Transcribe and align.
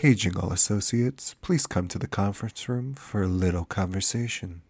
Hey, 0.00 0.14
Jingle 0.14 0.52
Associates, 0.52 1.34
please 1.42 1.66
come 1.66 1.88
to 1.88 1.98
the 1.98 2.06
conference 2.06 2.68
room 2.68 2.94
for 2.94 3.24
a 3.24 3.26
little 3.26 3.64
conversation. 3.64 4.62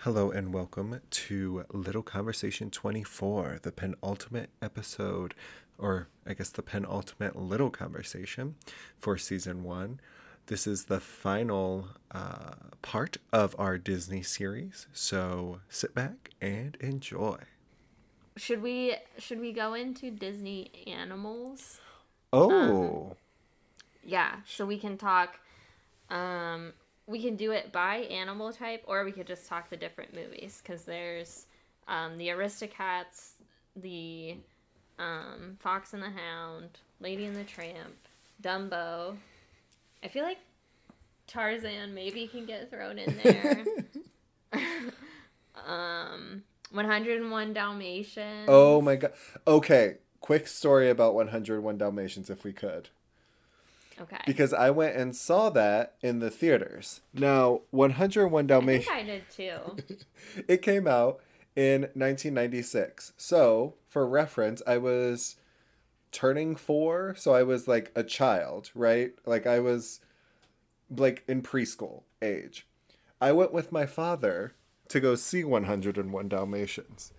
Hello 0.00 0.30
and 0.30 0.52
welcome 0.52 1.00
to 1.08 1.64
Little 1.72 2.02
Conversation 2.02 2.70
24, 2.70 3.60
the 3.62 3.72
penultimate 3.72 4.50
episode, 4.60 5.34
or 5.78 6.08
I 6.26 6.34
guess 6.34 6.50
the 6.50 6.60
penultimate 6.60 7.36
little 7.36 7.70
conversation 7.70 8.56
for 8.98 9.16
season 9.16 9.64
one. 9.64 9.98
This 10.48 10.66
is 10.66 10.84
the 10.84 11.00
final 11.00 11.88
uh, 12.10 12.56
part 12.82 13.16
of 13.32 13.56
our 13.58 13.78
Disney 13.78 14.20
series, 14.20 14.88
so 14.92 15.60
sit 15.70 15.94
back 15.94 16.32
and 16.38 16.76
enjoy. 16.80 17.38
Should 18.36 18.60
we 18.60 18.96
should 19.16 19.40
we 19.40 19.52
go 19.52 19.72
into 19.72 20.10
Disney 20.10 20.70
animals? 20.86 21.80
Oh, 22.30 23.16
Yeah, 24.04 24.36
so 24.46 24.66
we 24.66 24.78
can 24.78 24.96
talk 24.96 25.38
um 26.08 26.72
we 27.06 27.22
can 27.22 27.36
do 27.36 27.52
it 27.52 27.72
by 27.72 27.96
animal 27.96 28.52
type 28.52 28.82
or 28.86 29.04
we 29.04 29.12
could 29.12 29.26
just 29.26 29.46
talk 29.48 29.70
the 29.70 29.76
different 29.76 30.14
movies 30.14 30.62
cuz 30.64 30.84
there's 30.84 31.46
um 31.88 32.16
the 32.18 32.28
Aristocats, 32.28 33.32
the 33.76 34.36
um 34.98 35.56
Fox 35.58 35.92
and 35.92 36.02
the 36.02 36.10
Hound, 36.10 36.78
Lady 37.00 37.24
and 37.24 37.36
the 37.36 37.44
Tramp, 37.44 37.96
Dumbo. 38.42 39.16
I 40.02 40.08
feel 40.08 40.24
like 40.24 40.38
Tarzan 41.26 41.94
maybe 41.94 42.26
can 42.26 42.46
get 42.46 42.70
thrown 42.70 42.98
in 42.98 43.16
there. 43.22 43.64
um 45.66 46.42
101 46.72 47.52
Dalmatians. 47.52 48.46
oh 48.48 48.80
my 48.80 48.96
god. 48.96 49.12
Okay, 49.46 49.96
quick 50.20 50.46
story 50.46 50.88
about 50.88 51.14
101 51.14 51.78
Dalmatians, 51.78 52.30
if 52.30 52.44
we 52.44 52.52
could. 52.52 52.88
Okay. 54.00 54.18
because 54.26 54.54
I 54.54 54.70
went 54.70 54.96
and 54.96 55.14
saw 55.14 55.50
that 55.50 55.94
in 56.00 56.20
the 56.20 56.30
theaters. 56.30 57.02
Now, 57.12 57.62
101 57.70 58.32
I 58.32 58.38
think 58.38 58.48
Dalmatians, 58.48 58.88
I 58.90 59.02
did 59.02 59.22
too. 59.30 59.96
it 60.48 60.62
came 60.62 60.86
out 60.86 61.20
in 61.54 61.82
1996. 61.82 63.12
So, 63.16 63.74
for 63.86 64.06
reference, 64.06 64.62
I 64.66 64.78
was 64.78 65.36
turning 66.12 66.56
four, 66.56 67.14
so 67.16 67.34
I 67.34 67.42
was 67.42 67.68
like 67.68 67.92
a 67.94 68.02
child, 68.02 68.70
right? 68.74 69.12
Like 69.24 69.46
I 69.46 69.60
was 69.60 70.00
like 70.90 71.24
in 71.28 71.42
preschool 71.42 72.02
age. 72.22 72.66
I 73.20 73.32
went 73.32 73.52
with 73.52 73.70
my 73.70 73.86
father 73.86 74.54
to 74.88 75.00
go 75.00 75.14
see 75.14 75.44
101 75.44 76.28
Dalmatians. 76.28 77.12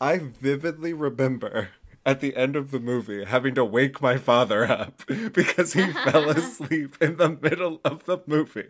I 0.00 0.18
vividly 0.18 0.92
remember 0.92 1.70
at 2.06 2.20
the 2.20 2.36
end 2.36 2.54
of 2.54 2.70
the 2.70 2.78
movie 2.78 3.24
having 3.24 3.54
to 3.56 3.64
wake 3.64 4.00
my 4.00 4.16
father 4.16 4.64
up 4.64 5.02
because 5.32 5.72
he 5.72 5.92
fell 5.92 6.30
asleep 6.30 6.96
in 7.00 7.16
the 7.16 7.30
middle 7.42 7.80
of 7.84 8.06
the 8.06 8.18
movie. 8.26 8.68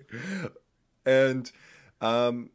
And 1.05 1.53
um 2.01 2.51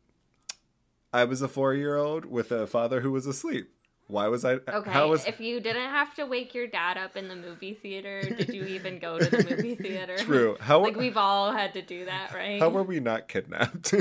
I 1.14 1.26
was 1.26 1.42
a 1.42 1.48
4-year-old 1.48 2.26
with 2.26 2.52
a 2.52 2.66
father 2.66 3.02
who 3.02 3.12
was 3.12 3.26
asleep. 3.26 3.70
Why 4.08 4.28
was 4.28 4.44
I 4.44 4.54
Okay, 4.54 4.92
how 4.92 5.10
was 5.10 5.26
if 5.26 5.40
you 5.40 5.62
didn't 5.62 5.90
have 5.90 6.14
to 6.16 6.26
wake 6.26 6.54
your 6.54 6.68
dad 6.68 6.98
up 6.98 7.16
in 7.16 7.28
the 7.28 7.36
movie 7.36 7.74
theater, 7.74 8.22
did 8.22 8.54
you 8.54 8.66
even 8.66 9.00
go 9.00 9.20
to 9.20 9.30
the 9.30 9.56
movie 9.56 9.76
theater? 9.88 10.18
True. 10.18 10.58
How 10.60 10.82
like 10.82 10.98
we've 10.98 11.16
all 11.16 11.52
had 11.54 11.74
to 11.76 11.82
do 11.82 12.06
that, 12.06 12.34
right? 12.34 12.60
how 12.60 12.70
were 12.70 12.84
we 12.84 13.00
not 13.00 13.30
kidnapped? 13.30 13.94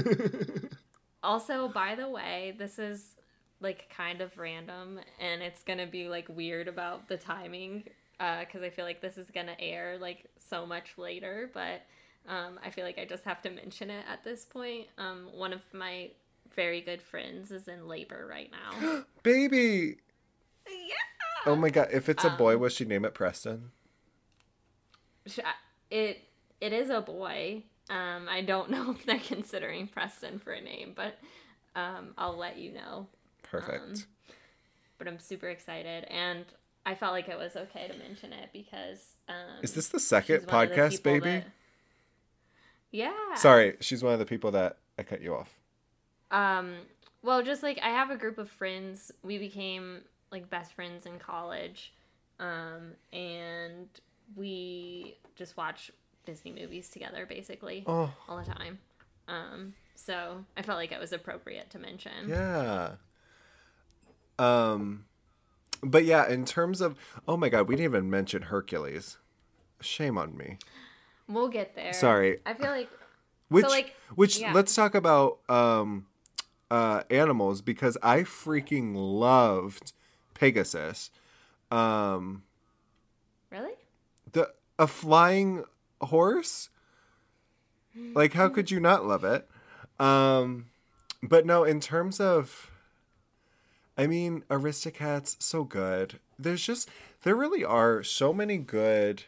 also, 1.23 1.69
by 1.69 1.95
the 1.95 2.09
way, 2.09 2.55
this 2.59 2.79
is 2.79 3.20
like 3.61 3.89
kind 3.95 4.21
of 4.21 4.37
random 4.39 4.99
and 5.19 5.43
it's 5.43 5.63
gonna 5.63 5.87
be 5.87 6.09
like 6.09 6.29
weird 6.29 6.67
about 6.69 7.09
the 7.09 7.17
timing 7.17 7.85
because 8.19 8.63
I 8.63 8.71
feel 8.71 8.85
like 8.85 9.01
this 9.01 9.17
is 9.19 9.31
gonna 9.31 9.57
air 9.59 9.97
like 9.99 10.27
so 10.39 10.67
much 10.67 10.99
later, 10.99 11.51
but 11.55 11.83
um, 12.29 12.59
I 12.65 12.71
feel 12.71 12.85
like 12.85 12.99
I 12.99 13.05
just 13.07 13.25
have 13.25 13.41
to 13.43 13.51
mention 13.51 13.89
it 13.91 14.05
at 14.11 14.25
this 14.25 14.45
point. 14.45 14.87
Um, 14.99 15.29
one 15.35 15.53
of 15.53 15.63
my 15.73 16.11
very 16.55 16.81
good 16.81 17.01
friends 17.01 17.51
is 17.51 17.67
in 17.69 17.89
labor 17.89 18.27
right 18.29 18.51
now. 18.51 19.05
Baby. 19.23 19.97
yeah. 20.69 20.95
Oh 21.47 21.57
my 21.57 21.71
god, 21.71 21.89
if 21.93 22.09
it's 22.09 22.25
a 22.25 22.31
boy, 22.31 22.55
Um, 22.55 22.61
will 22.61 22.69
she 22.69 22.85
name 22.85 23.05
it 23.05 23.15
Preston? 23.15 23.71
It 25.91 26.25
it 26.61 26.73
is 26.73 26.91
a 26.91 27.01
boy. 27.01 27.65
Um, 27.89 28.29
I 28.29 28.43
don't 28.43 28.71
know 28.75 28.91
if 28.93 29.07
they're 29.07 29.19
considering 29.19 29.89
Preston 29.89 30.39
for 30.39 30.53
a 30.53 30.61
name, 30.61 30.93
but 30.95 31.19
um, 31.75 32.11
I'll 32.19 32.37
let 32.37 32.59
you 32.59 32.73
know. 32.73 33.07
Perfect. 33.51 33.85
um, 33.85 33.95
But 34.99 35.09
I'm 35.09 35.19
super 35.19 35.49
excited, 35.49 36.05
and 36.05 36.45
I 36.87 36.95
felt 36.95 37.13
like 37.13 37.29
it 37.29 37.39
was 37.39 37.57
okay 37.57 37.89
to 37.89 37.97
mention 37.99 38.33
it 38.33 38.51
because 38.53 39.05
um, 39.29 39.63
Is 39.63 39.73
this 39.75 39.89
the 39.89 40.01
second 40.01 40.37
of 40.37 40.47
the 40.47 40.53
podcast, 40.53 41.03
baby? 41.03 41.31
that- 41.31 41.47
Yeah. 42.91 43.35
Sorry, 43.37 43.77
she's 43.81 44.03
one 44.03 44.13
of 44.13 44.19
the 44.19 44.27
people 44.27 44.51
that 44.53 44.79
I 44.99 45.03
cut 45.03 45.21
you 45.21 45.35
off. 45.35 45.55
Um, 46.31 46.75
well, 47.23 47.43
just 47.43 47.63
like 47.63 47.79
I 47.83 47.91
have 47.91 48.11
a 48.11 48.17
group 48.17 48.39
of 48.39 48.51
friends. 48.51 49.13
We 49.23 49.39
became 49.39 50.01
like 50.33 50.49
best 50.51 50.73
friends 50.75 51.07
in 51.07 51.19
college, 51.19 51.93
um, 52.39 52.93
and 53.13 53.89
we 54.37 55.17
just 55.37 55.57
watch 55.57 55.91
Disney 56.25 56.53
movies 56.53 56.89
together, 56.89 57.27
basically 57.27 57.85
Oh, 57.87 58.13
all 58.29 58.37
the 58.39 58.45
time. 58.53 58.79
Um, 59.29 59.75
so 59.95 60.45
I 60.57 60.63
felt 60.63 60.79
like 60.79 60.93
it 60.93 61.01
was 61.01 61.13
appropriate 61.13 61.71
to 61.71 61.79
mention. 61.79 62.29
yeah. 62.29 62.93
Um, 64.41 65.05
but 65.83 66.05
yeah, 66.05 66.29
in 66.29 66.45
terms 66.45 66.81
of 66.81 66.97
oh 67.29 67.37
my 67.37 67.49
god, 67.49 67.69
we 67.69 67.77
didn't 67.77 67.93
even 67.93 68.11
mention 68.11 68.43
Hercules. 68.43 69.19
Shame 69.81 70.19
on 70.19 70.37
me. 70.37 70.59
We'll 71.29 71.49
get 71.49 71.75
there. 71.75 71.93
Sorry. 71.93 72.39
I 72.45 72.55
feel 72.55 72.71
like 72.71 72.89
Which 73.49 73.67
like, 73.67 73.95
which 74.15 74.41
yeah. 74.41 74.53
let's 74.53 74.75
talk 74.75 74.95
about 74.95 75.39
um 75.49 76.07
uh 76.71 77.03
animals 77.11 77.61
because 77.61 77.97
I 78.03 78.21
freaking 78.21 78.95
loved 78.95 79.93
Pegasus. 80.35 81.11
Um 81.71 82.43
really. 83.51 83.73
the 84.33 84.53
a 84.79 84.87
flying 84.87 85.65
horse? 86.01 86.71
Like 88.15 88.33
how 88.33 88.49
could 88.49 88.71
you 88.71 88.81
not 88.81 89.05
love 89.07 89.25
it? 89.25 89.49
Um 89.99 90.67
but 91.23 91.45
no, 91.45 91.65
in 91.65 91.81
terms 91.81 92.21
of 92.21 92.70
I 94.01 94.07
mean, 94.07 94.45
Aristocats 94.49 95.37
so 95.41 95.63
good. 95.63 96.21
There's 96.39 96.65
just 96.65 96.89
there 97.23 97.37
really 97.37 97.63
are 97.63 98.03
so 98.03 98.33
many 98.33 98.57
good 98.57 99.25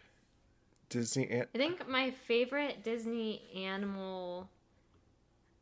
Disney 0.89 1.29
an- 1.29 1.47
I 1.55 1.59
think 1.59 1.87
my 1.87 2.11
favorite 2.11 2.83
Disney 2.83 3.43
animal. 3.55 4.49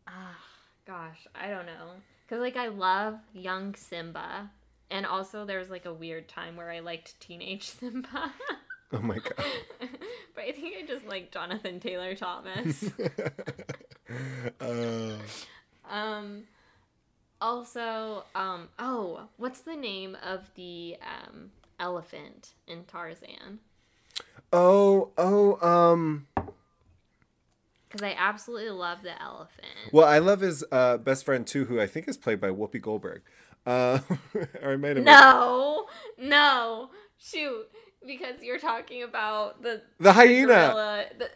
Ah, 0.06 0.38
gosh, 0.86 1.26
I 1.34 1.48
don't 1.48 1.66
know. 1.66 1.94
Cause 2.28 2.38
like 2.38 2.56
I 2.56 2.68
love 2.68 3.18
young 3.34 3.74
Simba, 3.74 4.48
and 4.92 5.04
also 5.04 5.44
there 5.44 5.58
was, 5.58 5.70
like 5.70 5.86
a 5.86 5.92
weird 5.92 6.28
time 6.28 6.54
where 6.54 6.70
I 6.70 6.78
liked 6.78 7.18
teenage 7.18 7.64
Simba. 7.68 8.32
Oh 8.92 9.00
my 9.00 9.16
god. 9.18 9.44
but 10.36 10.44
I 10.44 10.52
think 10.52 10.76
I 10.80 10.86
just 10.86 11.04
like 11.08 11.32
Jonathan 11.32 11.80
Taylor 11.80 12.14
Thomas. 12.14 12.88
uh, 14.60 15.14
um, 15.90 16.44
also, 17.40 18.24
um, 18.34 18.68
oh, 18.78 19.28
what's 19.36 19.60
the 19.60 19.76
name 19.76 20.16
of 20.22 20.50
the 20.54 20.96
um 21.02 21.50
elephant 21.78 22.50
in 22.66 22.84
Tarzan? 22.84 23.60
oh, 24.52 25.10
oh, 25.16 25.66
um 25.66 26.26
Because 27.88 28.02
I 28.02 28.14
absolutely 28.18 28.70
love 28.70 29.02
the 29.02 29.20
elephant. 29.20 29.66
well, 29.92 30.06
I 30.06 30.18
love 30.18 30.40
his 30.40 30.64
uh, 30.72 30.98
best 30.98 31.24
friend 31.24 31.46
too, 31.46 31.64
who 31.66 31.80
I 31.80 31.86
think 31.86 32.08
is 32.08 32.16
played 32.16 32.40
by 32.40 32.48
Whoopi 32.48 32.80
Goldberg. 32.80 33.22
Uh, 33.66 34.00
or 34.62 34.72
I 34.72 34.76
might 34.76 34.96
have 34.96 35.04
No, 35.04 35.86
no, 36.18 36.90
shoot, 37.18 37.68
because 38.06 38.42
you're 38.42 38.58
talking 38.58 39.02
about 39.02 39.62
the 39.62 39.82
the 39.98 40.12
hyena. 40.12 40.46
gorilla. 40.46 41.04
The, 41.18 41.30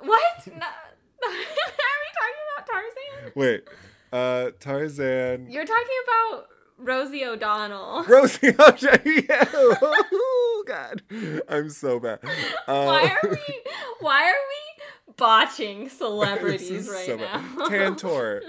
what? 0.00 0.46
No, 0.46 0.66
are 1.26 1.30
we 1.30 2.10
talking 2.14 2.44
about 2.56 2.66
Tarzan? 2.66 3.32
Wait, 3.34 3.64
uh, 4.12 4.50
Tarzan. 4.60 5.50
You're 5.50 5.64
talking 5.66 5.86
about 6.04 6.46
Rosie 6.78 7.24
O'Donnell. 7.24 8.04
Rosie 8.08 8.48
O'Donnell. 8.48 8.98
Yeah. 9.04 9.44
oh 9.52 10.64
God, 10.66 11.02
I'm 11.48 11.70
so 11.70 11.98
bad. 11.98 12.20
Uh, 12.66 12.84
why 12.84 13.16
are 13.22 13.28
we? 13.30 13.62
Why 14.00 14.24
are 14.30 14.32
we 14.32 15.14
botching 15.16 15.88
celebrities 15.88 16.88
right 16.88 17.06
so 17.06 17.16
now? 17.16 17.44
bad. 17.56 17.68
Tantor 17.68 18.42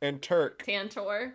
and 0.00 0.20
Terk. 0.20 0.62
Tantor. 0.64 1.34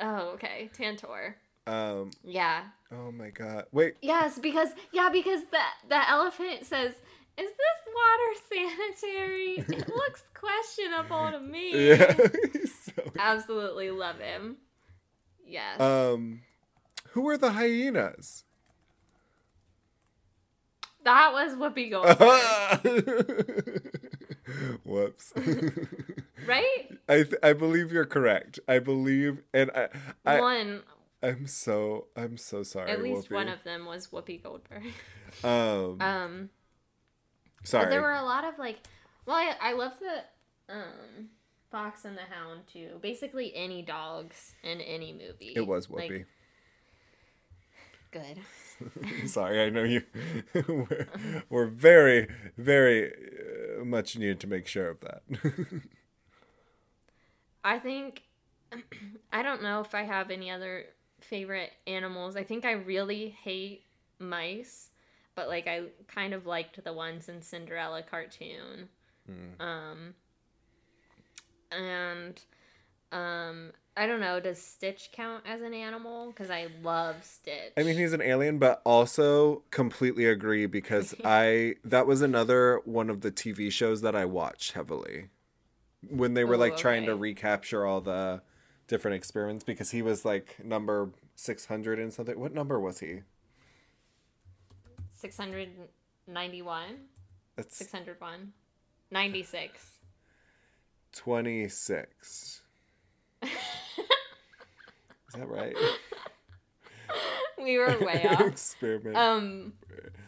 Oh, 0.00 0.30
okay, 0.34 0.70
Tantor. 0.72 1.36
Um. 1.66 2.10
Yeah. 2.22 2.64
Oh 2.92 3.10
my 3.10 3.30
God. 3.30 3.64
Wait. 3.72 3.96
Yes, 4.02 4.38
because 4.38 4.68
yeah, 4.92 5.08
because 5.12 5.42
the 5.50 5.58
the 5.88 6.08
elephant 6.08 6.64
says, 6.66 6.94
"Is 7.38 7.48
this 7.50 7.80
water 7.94 8.32
sanitary? 8.52 9.64
It 9.78 9.88
looks 9.88 10.22
questionable 10.34 11.30
to 11.32 11.40
me." 11.40 11.72
Yeah. 11.88 12.12
so- 12.84 13.10
Absolutely 13.18 13.90
love 13.90 14.18
him. 14.18 14.56
Yes. 15.46 15.80
um. 15.80 16.42
Who 17.10 17.28
are 17.28 17.38
the 17.38 17.52
hyenas? 17.52 18.44
That 21.04 21.32
was 21.32 21.54
Whoopi 21.54 21.88
Goldberg, 21.88 23.80
Whoops. 24.84 25.32
right? 26.46 26.98
I 27.08 27.14
th- 27.22 27.34
I 27.44 27.52
believe 27.52 27.92
you're 27.92 28.04
correct. 28.04 28.58
I 28.66 28.80
believe, 28.80 29.42
and 29.54 29.70
I, 29.74 29.88
I 30.24 30.40
one, 30.40 30.82
I'm 31.22 31.46
so 31.46 32.08
I'm 32.16 32.36
so 32.36 32.64
sorry. 32.64 32.90
at 32.90 33.02
least 33.02 33.28
Whoopi. 33.28 33.34
one 33.34 33.48
of 33.48 33.62
them 33.64 33.86
was 33.86 34.08
Whoopi 34.08 34.42
Goldberg. 34.42 34.82
um. 35.44 36.00
Um, 36.02 36.50
sorry. 37.66 37.90
there 37.90 38.00
were 38.02 38.12
a 38.12 38.22
lot 38.22 38.44
of 38.44 38.58
like, 38.58 38.78
well, 39.26 39.36
I, 39.36 39.54
I 39.60 39.72
love 39.72 39.92
the 39.98 40.74
um 40.74 41.28
Fox 41.70 42.04
and 42.04 42.16
the 42.16 42.22
Hound 42.22 42.62
too. 42.72 42.98
Basically, 43.02 43.54
any 43.54 43.82
dogs 43.82 44.54
in 44.62 44.80
any 44.80 45.12
movie. 45.12 45.52
it 45.56 45.66
was 45.66 45.90
Like, 45.90 46.10
Whoopi. 46.10 46.24
good. 48.10 48.40
sorry, 49.28 49.62
I 49.62 49.70
know 49.70 49.82
you. 49.84 50.02
we're, 50.68 51.06
we're 51.50 51.66
very 51.66 52.28
very 52.56 53.12
uh, 53.12 53.84
much 53.84 54.16
needed 54.16 54.40
to 54.40 54.46
make 54.46 54.66
sure 54.66 54.88
of 54.90 55.00
that. 55.00 55.22
I 57.64 57.78
think 57.78 58.22
I 59.32 59.42
don't 59.42 59.62
know 59.62 59.80
if 59.80 59.94
I 59.94 60.04
have 60.04 60.30
any 60.30 60.50
other 60.50 60.84
favorite 61.20 61.72
animals. 61.86 62.36
I 62.36 62.44
think 62.44 62.64
I 62.64 62.72
really 62.72 63.30
hate 63.42 63.82
mice, 64.18 64.90
but 65.36 65.46
like 65.48 65.68
I 65.68 65.82
kind 66.08 66.34
of 66.34 66.46
liked 66.46 66.82
the 66.82 66.92
ones 66.92 67.28
in 67.28 67.42
Cinderella 67.42 68.02
cartoon. 68.02 68.88
Hmm. 69.26 69.62
Um 69.62 70.14
and 71.70 72.40
um 73.12 73.72
I 73.98 74.06
don't 74.06 74.20
know, 74.20 74.40
does 74.40 74.60
Stitch 74.60 75.08
count 75.12 75.44
as 75.46 75.62
an 75.62 75.72
animal? 75.72 76.32
Cuz 76.32 76.50
I 76.50 76.66
love 76.82 77.16
Stitch. 77.22 77.72
I 77.76 77.82
mean, 77.82 77.96
he's 77.96 78.12
an 78.12 78.20
alien, 78.20 78.58
but 78.58 78.82
also 78.84 79.62
completely 79.70 80.26
agree 80.26 80.66
because 80.66 81.14
I 81.24 81.76
that 81.84 82.06
was 82.06 82.20
another 82.22 82.80
one 82.84 83.08
of 83.10 83.20
the 83.20 83.30
TV 83.30 83.70
shows 83.70 84.00
that 84.02 84.16
I 84.16 84.24
watched 84.24 84.72
heavily 84.72 85.28
when 86.08 86.34
they 86.34 86.44
were 86.44 86.54
Oh, 86.54 86.58
like 86.58 86.76
trying 86.76 87.06
to 87.06 87.14
recapture 87.14 87.84
all 87.86 88.00
the 88.00 88.42
different 88.86 89.16
experiments 89.16 89.64
because 89.64 89.90
he 89.90 90.02
was 90.02 90.24
like 90.24 90.64
number 90.64 91.10
600 91.34 91.98
and 91.98 92.12
something. 92.12 92.38
What 92.38 92.54
number 92.54 92.78
was 92.78 93.00
he? 93.00 93.22
691, 95.16 96.84
That's 97.56 97.76
601, 97.76 98.52
96. 99.10 99.90
26. 101.12 102.62
Is 103.42 103.50
that 105.34 105.48
right? 105.48 105.74
We 107.58 107.78
were 107.78 107.98
way 108.00 108.26
off. 108.28 108.40
Experiment. 108.46 109.16
Um, 109.16 109.72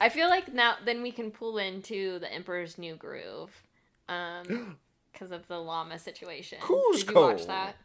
I 0.00 0.08
feel 0.08 0.30
like 0.30 0.52
now 0.52 0.76
then 0.84 1.02
we 1.02 1.12
can 1.12 1.30
pull 1.30 1.58
into 1.58 2.18
the 2.18 2.32
Emperor's 2.32 2.78
New 2.78 2.96
Groove, 2.96 3.50
um, 4.08 4.78
because 5.12 5.30
of 5.30 5.46
the 5.46 5.58
llama 5.58 5.98
situation. 5.98 6.58
Did 6.66 7.06
you 7.06 7.14
watch 7.14 7.46
that? 7.46 7.76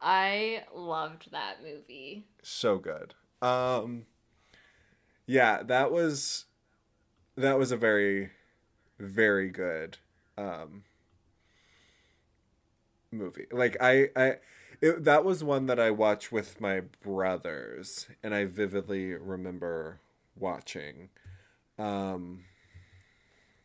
I 0.00 0.62
loved 0.74 1.30
that 1.32 1.56
movie. 1.62 2.24
so 2.42 2.78
good. 2.78 3.14
Um 3.42 4.06
yeah, 5.26 5.62
that 5.62 5.92
was 5.92 6.46
that 7.36 7.58
was 7.58 7.72
a 7.72 7.76
very 7.76 8.30
very 8.98 9.48
good 9.48 9.98
um 10.36 10.84
movie. 13.10 13.46
Like 13.50 13.76
I 13.80 14.10
I 14.16 14.36
it, 14.80 15.04
that 15.04 15.24
was 15.24 15.44
one 15.44 15.66
that 15.66 15.78
I 15.78 15.90
watched 15.90 16.32
with 16.32 16.60
my 16.60 16.80
brothers 17.02 18.08
and 18.22 18.34
I 18.34 18.44
vividly 18.46 19.14
remember 19.14 20.00
watching. 20.36 21.10
Um 21.78 22.44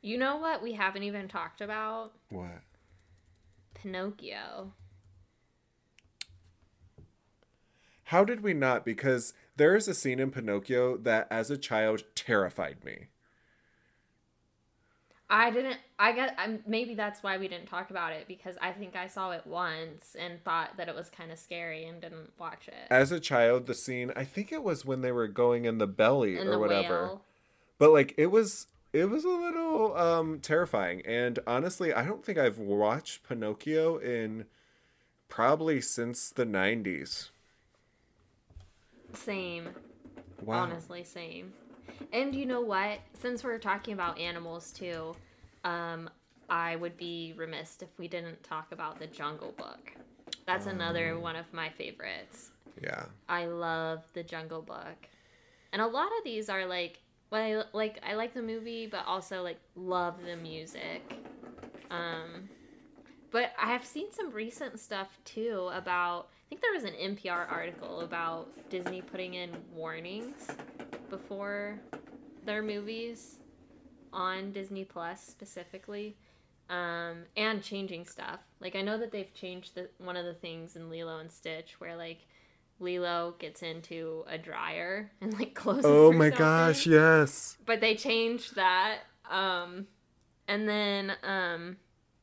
You 0.02 0.18
know 0.18 0.38
what 0.38 0.62
we 0.62 0.74
haven't 0.74 1.04
even 1.04 1.28
talked 1.28 1.62
about? 1.62 2.14
what? 2.30 2.62
Pinocchio. 3.74 4.72
How 8.06 8.24
did 8.24 8.42
we 8.42 8.54
not? 8.54 8.86
Because 8.86 9.34
there 9.56 9.76
is 9.76 9.88
a 9.88 9.94
scene 9.94 10.20
in 10.20 10.32
Pinocchio 10.32 10.98
that 10.98 11.28
as 11.32 11.50
a 11.50 11.58
child 11.58 12.04
terrified 12.16 12.84
me. 12.84 13.08
I 15.30 15.50
didn't. 15.50 15.78
I 15.98 16.12
got. 16.12 16.34
I'm, 16.38 16.62
maybe 16.68 16.94
that's 16.94 17.24
why 17.24 17.38
we 17.38 17.48
didn't 17.48 17.66
talk 17.66 17.90
about 17.90 18.14
it 18.14 18.28
because 18.28 18.56
I 18.62 18.72
think 18.72 18.96
I 18.96 19.08
saw 19.08 19.32
it 19.32 19.46
once 19.46 20.16
and 20.20 20.44
thought 20.44 20.78
that 20.78 20.88
it 20.88 20.94
was 20.94 21.10
kind 21.10 21.32
of 21.32 21.40
scary 21.40 21.86
and 21.86 22.00
didn't 22.00 22.32
watch 22.38 22.68
it. 22.68 22.92
As 22.92 23.12
a 23.12 23.20
child, 23.20 23.66
the 23.66 23.74
scene, 23.74 24.12
I 24.16 24.24
think 24.24 24.52
it 24.52 24.62
was 24.62 24.86
when 24.86 25.02
they 25.02 25.12
were 25.12 25.28
going 25.28 25.66
in 25.66 25.80
the 25.80 25.88
belly 25.88 26.38
and 26.38 26.48
or 26.48 26.54
the 26.54 26.60
whatever. 26.60 27.04
whale. 27.04 27.22
But 27.80 27.92
like 27.92 28.14
it 28.18 28.28
was 28.28 28.68
it 28.94 29.06
was 29.06 29.26
a 29.26 29.30
little 29.30 29.98
um 29.98 30.40
terrifying. 30.42 31.02
And 31.06 31.40
honestly, 31.48 31.92
I 31.92 32.06
don't 32.06 32.24
think 32.24 32.38
I've 32.38 32.60
watched 32.60 33.28
Pinocchio 33.28 33.98
in 33.98 34.46
probably 35.28 35.82
since 35.82 36.30
the 36.30 36.46
90s. 36.46 37.30
Same. 39.16 39.70
Wow. 40.42 40.64
Honestly, 40.64 41.04
same. 41.04 41.54
And 42.14 42.36
you 42.36 42.46
know 42.46 42.62
what? 42.62 43.00
Since 43.14 43.44
we're 43.44 43.58
talking 43.58 43.94
about 43.94 44.20
animals 44.20 44.72
too, 44.72 45.16
um, 45.64 46.10
I 46.50 46.76
would 46.76 46.98
be 46.98 47.34
remiss 47.36 47.78
if 47.82 47.90
we 47.98 48.08
didn't 48.08 48.44
talk 48.44 48.72
about 48.72 49.00
the 49.00 49.08
Jungle 49.08 49.54
Book. 49.58 49.92
That's 50.46 50.68
another 50.68 51.18
one 51.18 51.36
of 51.36 51.52
my 51.54 51.70
favorites. 51.70 52.52
Yeah. 52.82 53.06
I 53.28 53.46
love 53.46 54.04
the 54.14 54.22
Jungle 54.22 54.62
Book, 54.62 55.08
and 55.74 55.82
a 55.82 55.88
lot 55.88 56.08
of 56.08 56.24
these 56.24 56.50
are 56.50 56.66
like 56.66 57.00
well, 57.32 57.42
I 57.42 57.78
like. 57.78 58.00
I 58.08 58.14
like 58.16 58.34
the 58.34 58.42
movie, 58.42 58.88
but 58.88 59.06
also 59.06 59.42
like 59.42 59.60
love 59.76 60.16
the 60.26 60.36
music. 60.36 61.02
Um, 61.90 62.50
but 63.32 63.54
I 63.60 63.68
have 63.72 63.86
seen 63.86 64.12
some 64.12 64.32
recent 64.32 64.80
stuff 64.80 65.20
too 65.26 65.70
about. 65.74 66.30
I 66.46 66.50
think 66.50 66.62
there 66.62 66.74
was 66.74 66.84
an 66.84 67.16
NPR 67.16 67.52
article 67.52 68.02
about 68.02 68.50
Disney 68.70 69.02
putting 69.02 69.34
in 69.34 69.52
warnings 69.74 70.48
before 71.10 71.80
their 72.46 72.62
movies 72.62 73.40
on 74.14 74.52
Disney 74.52 74.86
Plus 74.86 75.26
specifically, 75.26 76.16
um, 76.70 77.24
and 77.36 77.64
changing 77.64 78.06
stuff. 78.06 78.40
Like 78.60 78.76
I 78.76 78.82
know 78.82 78.98
that 78.98 79.12
they've 79.12 79.34
changed 79.34 79.76
the 79.76 79.90
one 79.98 80.16
of 80.16 80.26
the 80.26 80.34
things 80.34 80.76
in 80.76 80.90
Lilo 80.90 81.20
and 81.20 81.32
Stitch 81.32 81.80
where 81.80 81.96
like 81.96 82.28
Lilo 82.80 83.36
gets 83.40 83.64
into 83.64 84.24
a 84.28 84.38
dryer 84.38 85.12
and 85.22 85.34
like 85.34 85.56
closes. 85.56 85.86
Oh 85.86 86.12
my 86.12 86.30
gosh, 86.30 86.86
yes. 86.86 87.58
But 87.66 87.82
they 87.82 87.96
changed 87.96 88.56
that, 88.56 89.00
um, 89.30 89.88
and 90.48 90.70
then 90.70 91.14
um, 91.24 91.78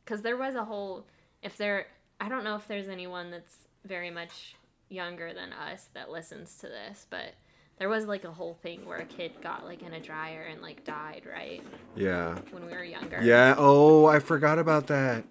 because 0.04 0.22
there 0.22 0.36
was 0.36 0.54
a 0.54 0.64
whole 0.64 1.06
if 1.42 1.56
there 1.56 1.86
I 2.20 2.28
don't 2.28 2.44
know 2.44 2.56
if 2.56 2.68
there's 2.68 2.88
anyone 2.88 3.30
that's 3.30 3.66
very 3.84 4.10
much 4.10 4.54
younger 4.88 5.32
than 5.32 5.52
us 5.52 5.88
that 5.94 6.10
listens 6.10 6.56
to 6.58 6.68
this, 6.68 7.06
but 7.10 7.34
there 7.78 7.88
was 7.88 8.06
like 8.06 8.24
a 8.24 8.30
whole 8.30 8.54
thing 8.54 8.86
where 8.86 8.98
a 8.98 9.04
kid 9.04 9.32
got 9.42 9.64
like 9.64 9.82
in 9.82 9.94
a 9.94 10.00
dryer 10.00 10.46
and 10.50 10.60
like 10.60 10.84
died, 10.84 11.22
right? 11.30 11.62
Yeah. 11.96 12.38
When 12.50 12.66
we 12.66 12.72
were 12.72 12.84
younger. 12.84 13.20
Yeah. 13.22 13.54
Oh, 13.58 14.06
I 14.06 14.18
forgot 14.18 14.58
about 14.58 14.86
that. 14.88 15.24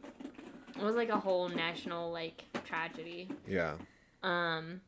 It 0.76 0.84
was 0.84 0.96
like 0.96 1.10
a 1.10 1.20
whole 1.20 1.48
national 1.50 2.12
like 2.12 2.44
tragedy. 2.66 3.30
Yeah. 3.48 3.76
Um, 4.24 4.82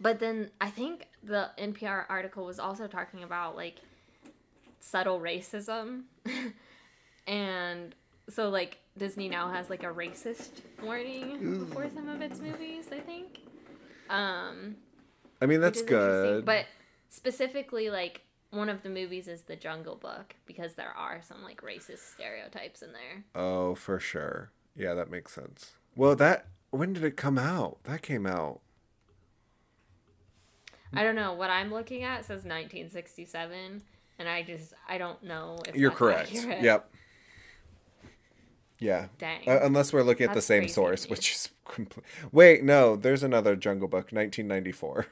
but 0.00 0.18
then 0.18 0.50
I 0.60 0.70
think 0.70 1.06
the 1.22 1.50
NPR 1.58 2.04
article 2.08 2.44
was 2.44 2.58
also 2.58 2.86
talking 2.86 3.22
about 3.22 3.56
like 3.56 3.76
subtle 4.80 5.20
racism, 5.20 6.02
and 7.26 7.94
so 8.28 8.48
like 8.48 8.78
Disney 8.96 9.28
now 9.28 9.50
has 9.50 9.70
like 9.70 9.82
a 9.82 9.92
racist 9.92 10.60
warning 10.82 11.66
before 11.66 11.88
some 11.94 12.08
of 12.08 12.20
its 12.20 12.40
movies. 12.40 12.86
I 12.92 13.00
think. 13.00 13.40
Um, 14.10 14.76
I 15.40 15.46
mean, 15.46 15.60
that's 15.60 15.82
good. 15.82 16.44
But 16.44 16.66
specifically, 17.08 17.90
like 17.90 18.22
one 18.50 18.68
of 18.68 18.82
the 18.82 18.88
movies 18.88 19.28
is 19.28 19.42
The 19.42 19.56
Jungle 19.56 19.96
Book 19.96 20.36
because 20.46 20.74
there 20.74 20.92
are 20.96 21.20
some 21.22 21.42
like 21.42 21.62
racist 21.62 22.12
stereotypes 22.14 22.82
in 22.82 22.92
there. 22.92 23.24
Oh, 23.34 23.74
for 23.74 23.98
sure. 23.98 24.50
Yeah, 24.76 24.94
that 24.94 25.10
makes 25.10 25.32
sense. 25.32 25.72
Well, 25.96 26.16
that 26.16 26.46
when 26.70 26.92
did 26.92 27.04
it 27.04 27.16
come 27.16 27.38
out? 27.38 27.78
That 27.84 28.02
came 28.02 28.26
out. 28.26 28.60
I 30.92 31.02
don't 31.02 31.16
know. 31.16 31.32
What 31.32 31.50
I'm 31.50 31.72
looking 31.72 32.04
at 32.04 32.24
says 32.24 32.44
1967, 32.44 33.82
and 34.18 34.28
I 34.28 34.42
just 34.42 34.74
I 34.88 34.98
don't 34.98 35.22
know 35.24 35.58
if 35.66 35.74
You're 35.76 35.90
correct. 35.90 36.32
accurate. 36.34 36.62
Yep. 36.62 36.90
Yeah. 38.84 39.06
Dang. 39.16 39.48
Uh, 39.48 39.60
unless 39.62 39.92
we're 39.94 40.02
looking 40.02 40.28
at 40.28 40.34
the 40.34 40.42
same 40.42 40.62
crazy 40.62 40.74
source, 40.74 41.08
which 41.08 41.32
is 41.32 41.48
complete. 41.64 42.04
Wait, 42.30 42.62
no, 42.62 42.96
there's 42.96 43.22
another 43.22 43.56
Jungle 43.56 43.88
Book, 43.88 44.12
1994. 44.12 45.06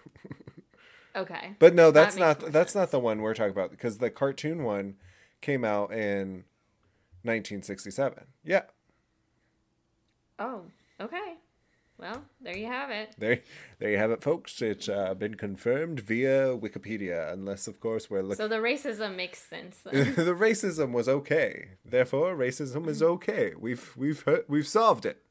okay. 1.17 1.55
but 1.59 1.75
no, 1.75 1.91
that's 1.91 2.17
makes 2.17 2.41
not 2.43 2.52
that's 2.52 2.75
not 2.75 2.91
the 2.91 3.00
one 3.00 3.23
we're 3.23 3.35
talking 3.35 3.52
about 3.52 3.71
because 3.71 3.97
the 3.97 4.11
cartoon 4.11 4.62
one 4.64 4.97
came 5.41 5.64
out 5.64 5.91
in 5.91 6.45
1967. 7.23 8.25
Yeah. 8.45 8.64
Oh, 10.38 10.64
okay. 11.00 11.37
Well, 12.02 12.25
there 12.40 12.56
you 12.56 12.66
have 12.66 12.90
it. 12.90 13.14
There, 13.16 13.38
there 13.78 13.90
you 13.92 13.97
have 13.97 14.11
it, 14.11 14.25
folks. 14.25 14.61
It's 14.61 14.88
uh, 14.88 15.14
been 15.14 15.37
confirmed 15.37 16.00
via 16.00 16.49
Wikipedia, 16.59 17.32
unless, 17.32 17.68
of 17.68 17.78
course, 17.78 18.11
we're 18.11 18.23
looking. 18.23 18.38
So 18.38 18.49
the 18.49 18.56
racism 18.56 19.14
makes 19.14 19.38
sense. 19.40 19.78
The 19.85 20.35
racism 20.37 20.90
was 20.90 21.09
okay. 21.09 21.68
Therefore, 21.85 22.35
racism 22.35 22.88
is 22.88 23.04
okay. 23.04 23.52
We've 23.56 23.94
we've 23.97 24.21
heard, 24.23 24.47
we've 24.49 24.66
solved 24.66 25.06
it. 25.06 25.23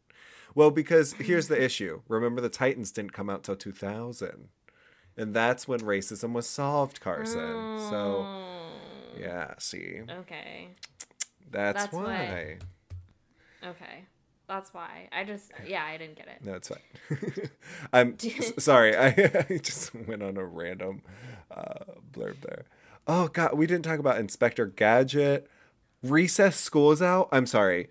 Well, 0.56 0.72
because 0.72 1.12
here's 1.14 1.50
the 1.50 1.62
issue. 1.62 2.04
Remember, 2.08 2.40
the 2.40 2.48
Titans 2.48 2.92
didn't 2.94 3.12
come 3.12 3.30
out 3.30 3.44
till 3.44 3.58
2000, 3.58 4.48
and 5.18 5.34
that's 5.34 5.68
when 5.68 5.82
racism 5.82 6.32
was 6.32 6.48
solved, 6.48 7.02
Carson. 7.02 7.80
So, 7.90 8.24
Oh, 8.26 8.70
yeah. 9.20 9.56
See, 9.60 10.00
okay. 10.10 10.70
that's, 11.52 11.84
That's 11.84 11.94
what- 11.94 12.06
why. 12.06 12.60
Okay. 13.62 14.06
That's 14.52 14.74
why. 14.74 15.08
I 15.14 15.24
just 15.24 15.50
yeah, 15.66 15.86
I 15.86 15.96
didn't 15.96 16.18
get 16.18 16.28
it. 16.28 16.44
No, 16.44 16.56
it's 16.56 16.68
fine. 16.68 17.50
I'm 17.94 18.18
sorry. 18.58 18.98
I, 18.98 19.08
I 19.50 19.60
just 19.60 19.96
went 19.96 20.22
on 20.22 20.36
a 20.36 20.44
random 20.44 21.04
uh, 21.50 21.86
blurb 22.12 22.42
there. 22.42 22.66
Oh 23.08 23.30
God, 23.30 23.58
we 23.58 23.66
didn't 23.66 23.86
talk 23.86 24.00
about 24.00 24.18
Inspector 24.18 24.66
Gadget. 24.68 25.50
Recess 26.04 26.58
school's 26.58 27.02
out. 27.02 27.30
I'm 27.32 27.46
sorry. 27.46 27.88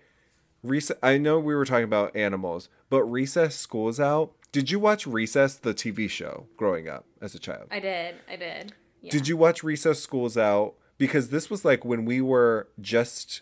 Recess. 0.61 0.97
I 1.01 1.17
know 1.17 1.39
we 1.39 1.55
were 1.55 1.65
talking 1.65 1.85
about 1.85 2.15
animals, 2.15 2.69
but 2.91 3.05
Recess 3.05 3.55
school's 3.55 3.99
out. 3.99 4.33
Did 4.51 4.69
you 4.69 4.79
watch 4.79 5.07
Recess, 5.07 5.55
the 5.55 5.73
TV 5.73 6.07
show, 6.07 6.45
growing 6.57 6.87
up 6.87 7.05
as 7.21 7.33
a 7.33 7.39
child? 7.39 7.69
I 7.71 7.79
did. 7.79 8.15
I 8.29 8.35
did. 8.35 8.73
Yeah. 9.01 9.11
Did 9.11 9.27
you 9.27 9.35
watch 9.35 9.63
Recess 9.63 9.99
School's 9.99 10.37
Out? 10.37 10.75
Because 10.99 11.29
this 11.29 11.49
was 11.49 11.65
like 11.65 11.83
when 11.83 12.05
we 12.05 12.21
were 12.21 12.67
just 12.79 13.41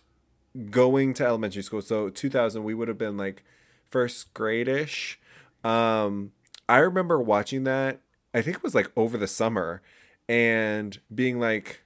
going 0.70 1.14
to 1.16 1.26
elementary 1.26 1.64
school. 1.64 1.82
So 1.82 2.10
2000, 2.10 2.64
we 2.64 2.74
would 2.74 2.88
have 2.88 2.98
been 2.98 3.18
like 3.18 3.44
first 3.90 4.34
grade 4.34 4.68
ish. 4.68 5.20
Um, 5.64 6.32
I 6.68 6.78
remember 6.78 7.20
watching 7.20 7.64
that. 7.64 8.02
I 8.34 8.42
think 8.42 8.58
it 8.58 8.64
was 8.64 8.76
like 8.76 8.92
over 8.96 9.18
the 9.18 9.28
summer 9.28 9.82
and 10.28 11.00
being 11.14 11.40
like, 11.40 11.82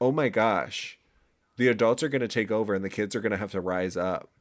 oh 0.00 0.12
my 0.12 0.28
gosh, 0.28 0.98
the 1.56 1.68
adults 1.68 2.02
are 2.02 2.08
going 2.08 2.20
to 2.20 2.28
take 2.28 2.50
over 2.50 2.74
and 2.74 2.84
the 2.84 2.90
kids 2.90 3.14
are 3.16 3.20
going 3.20 3.32
to 3.32 3.38
have 3.38 3.52
to 3.52 3.60
rise 3.60 3.96
up. 3.96 4.28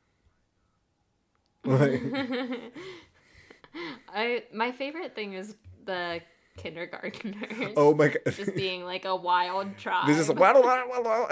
Like, 1.63 2.01
I 4.13 4.43
my 4.51 4.71
favorite 4.71 5.13
thing 5.13 5.33
is 5.33 5.55
the 5.85 6.21
kindergartners. 6.57 7.73
oh 7.77 7.93
my 7.93 8.07
god. 8.25 8.33
just 8.33 8.55
being 8.55 8.83
like 8.83 9.05
a 9.05 9.15
wild 9.15 9.77
tribe. 9.77 10.07
This 10.07 10.17
is 10.19 10.29
waddle, 10.29 10.63
waddle, 10.63 10.89
waddle. 11.03 11.27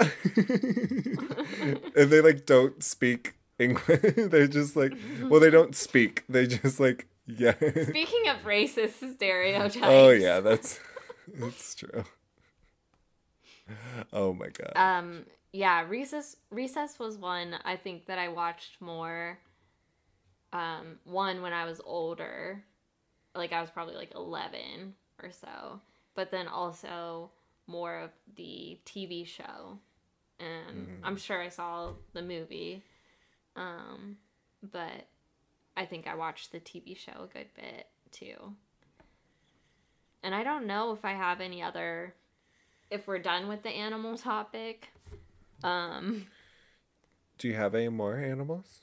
and 1.96 2.10
they 2.10 2.20
like 2.20 2.46
don't 2.46 2.82
speak 2.82 3.34
English. 3.58 4.00
They're 4.16 4.48
just 4.48 4.76
like, 4.76 4.94
well, 5.24 5.40
they 5.40 5.50
don't 5.50 5.76
speak. 5.76 6.24
They 6.28 6.46
just 6.46 6.80
like, 6.80 7.06
yeah. 7.26 7.54
Speaking 7.54 8.28
of 8.28 8.38
racist 8.44 9.14
stereotypes. 9.14 9.78
oh 9.82 10.10
yeah, 10.10 10.40
that's 10.40 10.80
that's 11.34 11.74
true. 11.74 12.04
Oh 14.12 14.32
my 14.32 14.48
god. 14.48 14.72
Um. 14.74 15.26
Yeah. 15.52 15.84
Recess. 15.88 16.36
Recess 16.50 16.98
was 16.98 17.16
one 17.18 17.56
I 17.64 17.76
think 17.76 18.06
that 18.06 18.18
I 18.18 18.28
watched 18.28 18.80
more. 18.80 19.38
Um. 20.52 20.98
One 21.04 21.42
when 21.42 21.52
I 21.52 21.66
was 21.66 21.80
older, 21.84 22.64
like 23.36 23.52
I 23.52 23.60
was 23.60 23.70
probably 23.70 23.94
like 23.94 24.12
eleven 24.16 24.94
or 25.22 25.30
so, 25.32 25.80
but 26.14 26.30
then 26.30 26.48
also 26.48 27.30
more 27.66 27.98
of 27.98 28.10
the 28.36 28.78
TV 28.84 29.26
show, 29.26 29.78
and 30.38 30.48
Mm-hmm. 30.78 31.04
I'm 31.04 31.16
sure 31.16 31.40
I 31.40 31.48
saw 31.48 31.92
the 32.12 32.22
movie. 32.22 32.82
Um, 33.56 34.16
but 34.62 35.06
I 35.76 35.84
think 35.86 36.06
I 36.06 36.14
watched 36.14 36.52
the 36.52 36.60
TV 36.60 36.96
show 36.96 37.24
a 37.24 37.26
good 37.26 37.48
bit 37.54 37.86
too. 38.10 38.54
And 40.22 40.34
I 40.34 40.42
don't 40.44 40.66
know 40.66 40.92
if 40.92 41.04
I 41.04 41.12
have 41.12 41.40
any 41.40 41.62
other 41.62 42.14
if 42.90 43.06
we're 43.06 43.18
done 43.18 43.48
with 43.48 43.62
the 43.62 43.70
animal 43.70 44.16
topic. 44.18 44.88
Um 45.62 46.26
Do 47.38 47.48
you 47.48 47.54
have 47.54 47.74
any 47.74 47.88
more 47.88 48.16
animals? 48.18 48.82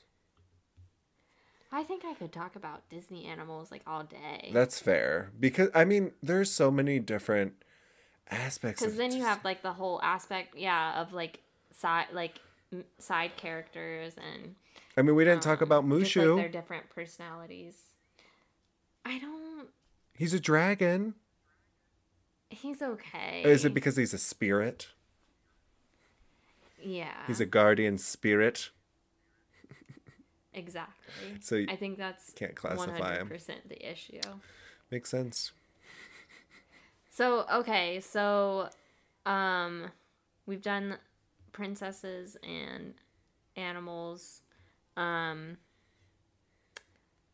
I 1.70 1.82
think 1.82 2.04
I 2.04 2.14
could 2.14 2.32
talk 2.32 2.56
about 2.56 2.88
Disney 2.88 3.26
animals 3.26 3.70
like 3.70 3.82
all 3.86 4.04
day. 4.04 4.50
That's 4.52 4.80
fair 4.80 5.32
because 5.38 5.68
I 5.74 5.84
mean, 5.84 6.12
there's 6.22 6.50
so 6.50 6.70
many 6.70 6.98
different 6.98 7.54
aspects. 8.30 8.82
Of 8.82 8.96
then 8.96 9.12
you 9.12 9.22
have 9.22 9.44
like 9.44 9.62
the 9.62 9.72
whole 9.74 10.00
aspect 10.02 10.56
yeah 10.56 11.00
of 11.00 11.12
like 11.12 11.40
side 11.70 12.06
like 12.12 12.40
m- 12.72 12.84
side 12.98 13.32
characters 13.36 14.14
and 14.16 14.54
I 14.96 15.02
mean, 15.02 15.14
we 15.14 15.24
didn't 15.24 15.42
talk 15.42 15.60
about 15.60 15.84
um, 15.84 16.00
just, 16.00 16.16
like, 16.16 16.26
Mushu. 16.26 16.36
their 16.36 16.48
different 16.48 16.90
personalities. 16.90 17.74
I 19.04 19.18
don't 19.18 19.68
He's 20.14 20.34
a 20.34 20.40
dragon. 20.40 21.14
he's 22.50 22.82
okay. 22.82 23.42
Is 23.44 23.64
it 23.64 23.72
because 23.74 23.96
he's 23.96 24.12
a 24.12 24.18
spirit? 24.18 24.88
Yeah. 26.82 27.26
He's 27.26 27.40
a 27.40 27.46
guardian 27.46 27.98
spirit. 27.98 28.70
Exactly. 30.58 31.36
So 31.40 31.64
I 31.68 31.76
think 31.76 31.98
that's 31.98 32.32
can't 32.32 32.54
classify 32.54 33.18
100% 33.22 33.68
the 33.68 33.90
issue. 33.90 34.20
Makes 34.90 35.10
sense. 35.10 35.52
So 37.10 37.46
okay, 37.52 38.00
so 38.00 38.68
um 39.26 39.90
we've 40.46 40.62
done 40.62 40.98
princesses 41.52 42.36
and 42.42 42.94
animals. 43.56 44.42
Um 44.96 45.58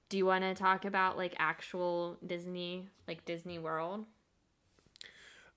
do 0.09 0.19
you 0.19 0.27
want 0.27 0.45
to 0.45 0.55
talk 0.55 0.85
about 0.85 1.17
like 1.17 1.35
actual 1.39 2.19
Disney, 2.25 2.87
like 3.09 3.25
Disney 3.25 3.59
World? 3.59 4.05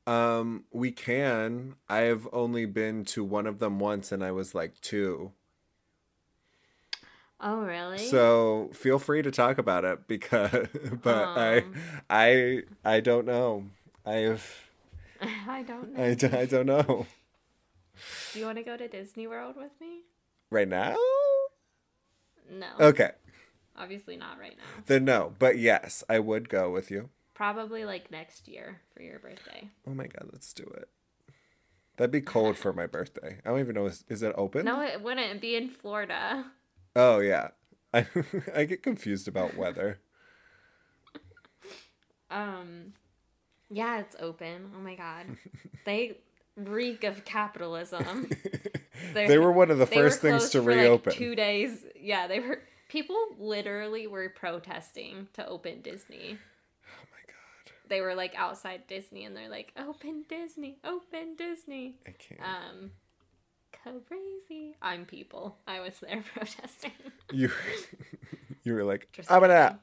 Um, 0.07 0.63
we 0.71 0.91
can. 0.91 1.75
I've 1.89 2.27
only 2.31 2.65
been 2.65 3.03
to 3.05 3.23
one 3.23 3.45
of 3.45 3.59
them 3.59 3.77
once 3.77 4.11
and 4.11 4.23
I 4.23 4.31
was 4.31 4.55
like 4.55 4.79
two. 4.79 5.33
Oh, 7.39 7.61
really? 7.61 7.99
So 7.99 8.69
feel 8.73 8.97
free 8.99 9.21
to 9.21 9.31
talk 9.31 9.57
about 9.57 9.85
it 9.85 10.07
because 10.07 10.67
but 11.01 11.27
I 11.37 11.57
Um. 11.59 11.73
I 12.09 12.61
I 12.83 12.99
don't 12.99 13.25
know. 13.25 13.65
I've 14.05 14.69
I 15.47 15.63
don't 15.63 15.93
know. 15.95 16.03
I, 16.03 16.13
d- 16.13 16.27
I 16.27 16.45
don't 16.45 16.65
know. 16.65 17.05
Do 18.33 18.39
you 18.39 18.45
want 18.45 18.57
to 18.57 18.63
go 18.63 18.77
to 18.77 18.87
Disney 18.87 19.27
World 19.27 19.55
with 19.57 19.71
me? 19.81 20.01
Right 20.49 20.67
now? 20.67 20.95
No. 22.51 22.67
Okay. 22.79 23.11
Obviously 23.75 24.15
not 24.17 24.39
right 24.39 24.55
now. 24.57 24.83
Then 24.85 25.05
no, 25.05 25.33
but 25.39 25.57
yes, 25.57 26.03
I 26.09 26.19
would 26.19 26.49
go 26.49 26.69
with 26.71 26.89
you. 26.89 27.09
Probably 27.33 27.85
like 27.85 28.09
next 28.09 28.47
year 28.47 28.81
for 28.95 29.03
your 29.03 29.19
birthday. 29.19 29.69
Oh 29.87 29.93
my 29.93 30.07
god, 30.07 30.29
let's 30.31 30.53
do 30.53 30.63
it. 30.63 30.89
That'd 31.97 32.11
be 32.11 32.21
cold 32.21 32.57
for 32.57 32.73
my 32.73 32.85
birthday. 32.87 33.39
I 33.45 33.49
don't 33.49 33.59
even 33.59 33.75
know 33.75 33.85
is, 33.87 34.03
is 34.07 34.21
it 34.23 34.33
open? 34.37 34.65
No, 34.65 34.81
it 34.81 35.01
wouldn't 35.01 35.41
be 35.41 35.55
in 35.55 35.69
Florida. 35.69 36.45
Oh 36.97 37.19
yeah. 37.19 37.49
I 37.93 38.05
I 38.53 38.63
get 38.65 38.83
confused 38.83 39.27
about 39.27 39.55
weather. 39.55 39.99
Um, 42.29 42.93
yeah, 43.69 43.99
it's 43.99 44.15
open. 44.19 44.71
Oh 44.75 44.81
my 44.81 44.95
god, 44.95 45.27
they 45.85 46.17
reek 46.57 47.03
of 47.03 47.23
capitalism. 47.23 48.29
They're- 49.13 49.39
were 49.39 49.51
one 49.51 49.71
of 49.71 49.77
the 49.77 49.85
first 49.85 50.21
things 50.21 50.49
to 50.49 50.61
for, 50.61 50.71
like, 50.71 50.79
reopen. 50.81 51.13
two 51.13 51.35
days. 51.35 51.85
Yeah, 51.95 52.27
they 52.27 52.39
were. 52.39 52.61
People 52.89 53.15
literally 53.37 54.07
were 54.07 54.29
protesting 54.29 55.27
to 55.33 55.45
open 55.47 55.81
Disney. 55.81 56.37
Oh 56.37 57.05
my 57.11 57.23
god. 57.27 57.73
They 57.89 58.01
were 58.01 58.15
like 58.15 58.33
outside 58.35 58.87
Disney, 58.87 59.23
and 59.25 59.35
they're 59.35 59.49
like, 59.49 59.71
"Open 59.77 60.25
Disney, 60.27 60.79
open 60.83 61.35
Disney." 61.37 61.99
I 62.07 62.11
can't. 62.11 62.41
Um, 62.41 62.91
crazy. 63.73 64.75
I'm 64.81 65.05
people. 65.05 65.57
I 65.67 65.79
was 65.79 65.99
there 65.99 66.23
protesting. 66.33 66.91
you 67.31 67.51
you 68.63 68.73
were 68.73 68.83
like, 68.83 69.07
I'm 69.29 69.41
gonna. 69.41 69.79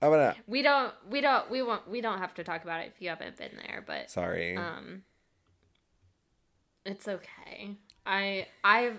I'm 0.00 0.10
gonna 0.10 0.36
We 0.46 0.62
don't. 0.62 0.92
We 1.10 1.20
don't. 1.20 1.50
We 1.50 1.62
won't. 1.62 1.88
We 1.88 2.00
don't 2.00 2.18
have 2.18 2.34
to 2.34 2.44
talk 2.44 2.62
about 2.62 2.80
it 2.80 2.92
if 2.94 3.02
you 3.02 3.08
haven't 3.08 3.36
been 3.36 3.58
there. 3.66 3.82
But 3.86 4.10
Sorry. 4.10 4.56
um 4.56 5.02
it's 6.88 7.06
okay 7.06 7.76
i 8.06 8.46
i've 8.64 8.98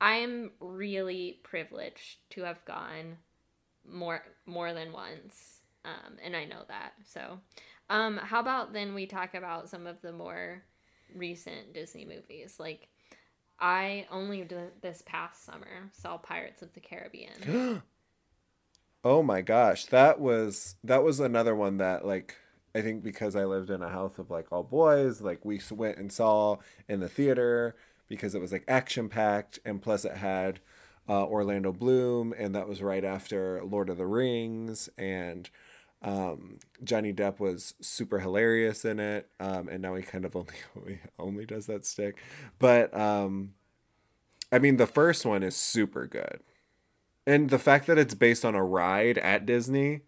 i'm 0.00 0.52
really 0.60 1.40
privileged 1.42 2.18
to 2.30 2.42
have 2.42 2.64
gone 2.64 3.16
more 3.90 4.22
more 4.46 4.72
than 4.72 4.92
once 4.92 5.60
um 5.84 6.16
and 6.22 6.36
i 6.36 6.44
know 6.44 6.62
that 6.68 6.92
so 7.04 7.40
um 7.90 8.16
how 8.18 8.38
about 8.40 8.72
then 8.72 8.94
we 8.94 9.04
talk 9.04 9.34
about 9.34 9.68
some 9.68 9.86
of 9.86 10.00
the 10.00 10.12
more 10.12 10.62
recent 11.14 11.74
disney 11.74 12.04
movies 12.04 12.56
like 12.60 12.88
i 13.60 14.06
only 14.10 14.46
this 14.82 15.02
past 15.06 15.44
summer 15.44 15.90
saw 15.92 16.16
pirates 16.16 16.62
of 16.62 16.72
the 16.74 16.80
caribbean. 16.80 17.82
Oh 19.06 19.22
my 19.22 19.42
gosh, 19.42 19.84
that 19.86 20.18
was 20.18 20.76
that 20.82 21.02
was 21.02 21.20
another 21.20 21.54
one 21.54 21.76
that 21.76 22.06
like 22.06 22.36
I 22.74 22.80
think 22.80 23.04
because 23.04 23.36
I 23.36 23.44
lived 23.44 23.68
in 23.68 23.82
a 23.82 23.90
house 23.90 24.18
of 24.18 24.30
like 24.30 24.50
all 24.50 24.62
boys, 24.62 25.20
like 25.20 25.44
we 25.44 25.60
went 25.70 25.98
and 25.98 26.10
saw 26.10 26.56
in 26.88 27.00
the 27.00 27.08
theater 27.08 27.76
because 28.08 28.34
it 28.34 28.40
was 28.40 28.50
like 28.50 28.64
action 28.66 29.10
packed 29.10 29.58
and 29.62 29.82
plus 29.82 30.06
it 30.06 30.16
had 30.16 30.60
uh, 31.06 31.26
Orlando 31.26 31.70
Bloom, 31.70 32.34
and 32.38 32.54
that 32.54 32.66
was 32.66 32.82
right 32.82 33.04
after 33.04 33.62
Lord 33.62 33.90
of 33.90 33.98
the 33.98 34.06
Rings, 34.06 34.88
and 34.96 35.50
um, 36.02 36.58
Johnny 36.82 37.12
Depp 37.12 37.40
was 37.40 37.74
super 37.80 38.20
hilarious 38.20 38.84
in 38.84 39.00
it, 39.00 39.28
um, 39.40 39.68
and 39.68 39.82
now 39.82 39.94
he 39.94 40.02
kind 40.02 40.24
of 40.24 40.36
only 40.36 41.00
only 41.18 41.46
does 41.46 41.66
that 41.66 41.86
stick. 41.86 42.18
But 42.58 42.96
um, 42.96 43.54
I 44.52 44.58
mean, 44.58 44.76
the 44.76 44.86
first 44.86 45.24
one 45.24 45.42
is 45.42 45.56
super 45.56 46.06
good, 46.06 46.40
and 47.26 47.50
the 47.50 47.58
fact 47.58 47.86
that 47.86 47.98
it's 47.98 48.14
based 48.14 48.44
on 48.44 48.54
a 48.54 48.64
ride 48.64 49.18
at 49.18 49.46
Disney 49.46 50.02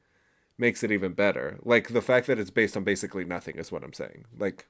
makes 0.58 0.82
it 0.82 0.90
even 0.90 1.12
better. 1.12 1.58
Like 1.62 1.88
the 1.88 2.02
fact 2.02 2.26
that 2.26 2.38
it's 2.38 2.50
based 2.50 2.76
on 2.76 2.84
basically 2.84 3.24
nothing 3.24 3.56
is 3.56 3.72
what 3.72 3.82
I'm 3.82 3.92
saying. 3.92 4.24
Like, 4.38 4.66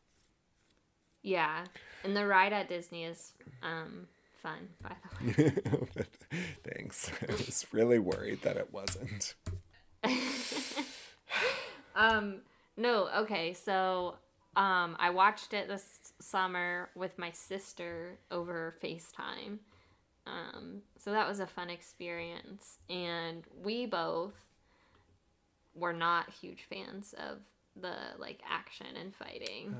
yeah, 1.22 1.64
and 2.04 2.16
the 2.16 2.26
ride 2.26 2.52
at 2.52 2.68
Disney 2.68 3.04
is 3.04 3.32
um, 3.62 4.06
fun. 4.42 4.68
By 4.82 4.92
the 5.24 5.78
way, 5.78 6.06
thanks. 6.72 7.10
I 7.28 7.32
was 7.32 7.66
really 7.72 7.98
worried 7.98 8.42
that 8.42 8.56
it 8.56 8.72
wasn't. 8.72 9.34
um, 11.96 12.36
no, 12.76 13.08
okay, 13.18 13.54
so 13.54 14.16
um, 14.56 14.96
I 14.98 15.10
watched 15.10 15.54
it 15.54 15.68
this 15.68 16.12
summer 16.20 16.90
with 16.94 17.18
my 17.18 17.30
sister 17.30 18.18
over 18.30 18.74
FaceTime. 18.82 19.58
Um, 20.26 20.82
so 20.98 21.12
that 21.12 21.28
was 21.28 21.40
a 21.40 21.46
fun 21.46 21.70
experience, 21.70 22.78
and 22.90 23.44
we 23.62 23.86
both 23.86 24.34
were 25.74 25.92
not 25.92 26.30
huge 26.30 26.66
fans 26.68 27.14
of 27.18 27.38
the 27.80 27.94
like 28.18 28.40
action 28.48 28.86
and 29.00 29.14
fighting. 29.14 29.76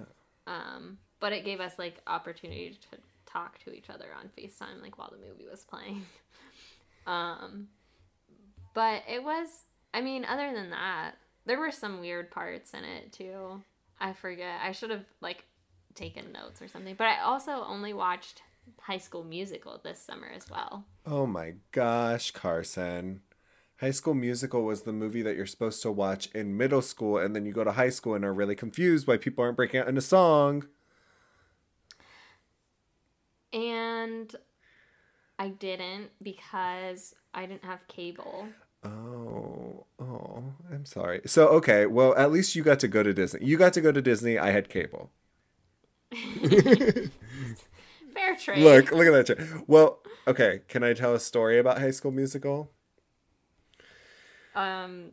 Oh. 0.47 0.53
Um, 0.53 0.99
but 1.19 1.33
it 1.33 1.45
gave 1.45 1.61
us 1.61 1.79
like 1.79 2.01
opportunity 2.07 2.79
to 2.91 2.99
talk 3.25 3.59
to 3.65 3.73
each 3.73 3.91
other 3.91 4.07
on 4.19 4.31
FaceTime 4.39 4.83
like 4.83 4.99
while 4.99 5.11
the 5.11 5.27
movie 5.27 5.47
was 5.51 5.65
playing. 5.65 6.03
um, 7.07 7.69
but 8.75 9.03
it 9.09 9.25
was 9.25 9.49
I 9.97 10.03
mean, 10.03 10.27
other 10.27 10.53
than 10.53 10.71
that, 10.71 11.13
there 11.47 11.59
were 11.59 11.71
some 11.71 12.01
weird 12.01 12.31
parts 12.31 12.75
in 12.75 12.85
it 12.85 13.13
too. 13.13 13.63
I 13.99 14.13
forget. 14.13 14.61
I 14.63 14.73
should 14.73 14.91
have 14.91 15.05
like 15.21 15.45
taken 15.95 16.33
notes 16.33 16.61
or 16.61 16.69
something. 16.69 16.95
But 16.97 17.07
I 17.07 17.21
also 17.23 17.65
only 17.67 17.93
watched 17.95 18.43
High 18.81 18.99
School 18.99 19.25
Musical 19.25 19.81
this 19.83 20.01
summer 20.01 20.29
as 20.35 20.51
well. 20.51 20.85
Oh 21.05 21.27
my 21.27 21.55
gosh, 21.73 22.31
Carson. 22.33 23.23
High 23.81 23.91
School 23.91 24.15
Musical 24.15 24.65
was 24.65 24.83
the 24.83 24.93
movie 24.93 25.23
that 25.23 25.37
you're 25.37 25.47
supposed 25.47 25.83
to 25.83 25.91
watch 25.91 26.29
in 26.35 26.57
middle 26.57 26.83
school, 26.83 27.19
and 27.19 27.37
then 27.37 27.45
you 27.45 27.53
go 27.53 27.65
to 27.65 27.73
high 27.73 27.91
school 27.91 28.15
and 28.15 28.25
are 28.25 28.33
really 28.33 28.55
confused 28.55 29.07
why 29.07 29.19
people 29.19 29.45
aren't 29.45 29.57
breaking 29.57 29.81
out 29.81 29.89
into 29.89 30.01
song. 30.01 30.67
And 33.53 34.35
I 35.39 35.49
didn't 35.49 36.11
because 36.23 37.15
I 37.35 37.47
didn't 37.47 37.65
have 37.65 37.87
cable. 37.87 38.47
Oh, 38.83 39.56
oh, 40.17 40.55
I'm 40.73 40.85
sorry. 40.85 41.21
So, 41.27 41.49
okay, 41.49 41.87
well, 41.87 42.15
at 42.17 42.33
least 42.33 42.55
you 42.55 42.63
got 42.63 42.81
to 42.81 42.89
go 42.89 43.03
to 43.03 43.13
Disney. 43.13 43.45
You 43.45 43.57
got 43.57 43.73
to 43.75 43.81
go 43.81 43.93
to 43.93 44.03
Disney. 44.03 44.39
I 44.39 44.51
had 44.51 44.69
cable. 44.69 45.11
Fair 46.13 47.11
trade. 48.41 48.63
Look, 48.63 48.93
look 48.93 49.07
at 49.07 49.27
that. 49.27 49.65
Well, 49.67 50.01
okay, 50.27 50.61
can 50.69 50.83
I 50.83 50.95
tell 50.95 51.15
a 51.15 51.21
story 51.21 51.59
about 51.59 51.79
High 51.79 51.91
School 51.91 52.13
Musical? 52.13 52.71
Um, 54.55 55.11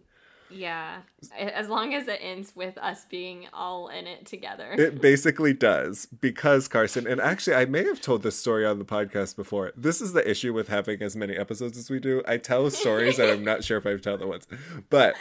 yeah. 0.54 1.02
As 1.38 1.70
long 1.70 1.94
as 1.94 2.08
it 2.08 2.20
ends 2.22 2.56
with 2.56 2.78
us 2.78 3.06
being 3.06 3.48
all 3.54 3.88
in 3.88 4.08
it 4.08 4.26
together. 4.26 4.74
It 4.74 5.02
basically 5.02 5.54
does. 5.54 6.06
Because, 6.06 6.68
Carson, 6.68 7.08
and 7.08 7.20
actually, 7.20 7.56
I 7.56 7.66
may 7.66 7.84
have 7.86 8.02
told 8.02 8.24
this 8.24 8.38
story 8.38 8.66
on 8.66 8.80
the 8.80 8.86
podcast 8.86 9.36
before. 9.36 9.72
This 9.76 10.02
is 10.02 10.14
the 10.14 10.30
issue 10.30 10.54
with 10.54 10.68
having 10.68 11.02
as 11.02 11.16
many 11.16 11.36
episodes 11.36 11.78
as 11.78 11.90
we 11.90 12.00
do. 12.00 12.22
I 12.28 12.38
tell 12.38 12.70
stories 12.70 13.20
and 13.20 13.30
I'm 13.30 13.44
not 13.44 13.64
sure 13.64 13.78
if 13.78 13.86
I've 13.86 14.02
told 14.02 14.20
the 14.20 14.28
ones. 14.28 14.48
But. 14.90 15.16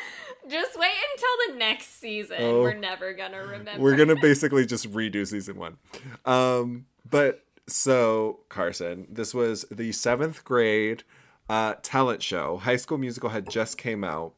Just 0.48 0.78
wait 0.78 0.90
until 1.14 1.52
the 1.52 1.58
next 1.58 2.00
season. 2.00 2.36
Oh, 2.40 2.62
we're 2.62 2.74
never 2.74 3.12
going 3.12 3.32
to 3.32 3.38
remember. 3.38 3.80
We're 3.80 3.96
going 3.96 4.08
to 4.08 4.16
basically 4.16 4.66
just 4.66 4.90
redo 4.92 5.26
season 5.26 5.56
one. 5.56 5.78
Um, 6.24 6.86
but 7.08 7.44
so, 7.68 8.40
Carson, 8.48 9.06
this 9.08 9.34
was 9.34 9.64
the 9.70 9.92
seventh 9.92 10.44
grade 10.44 11.04
uh, 11.48 11.74
talent 11.82 12.22
show. 12.22 12.58
High 12.58 12.76
School 12.76 12.98
Musical 12.98 13.30
had 13.30 13.48
just 13.48 13.78
came 13.78 14.04
out 14.04 14.34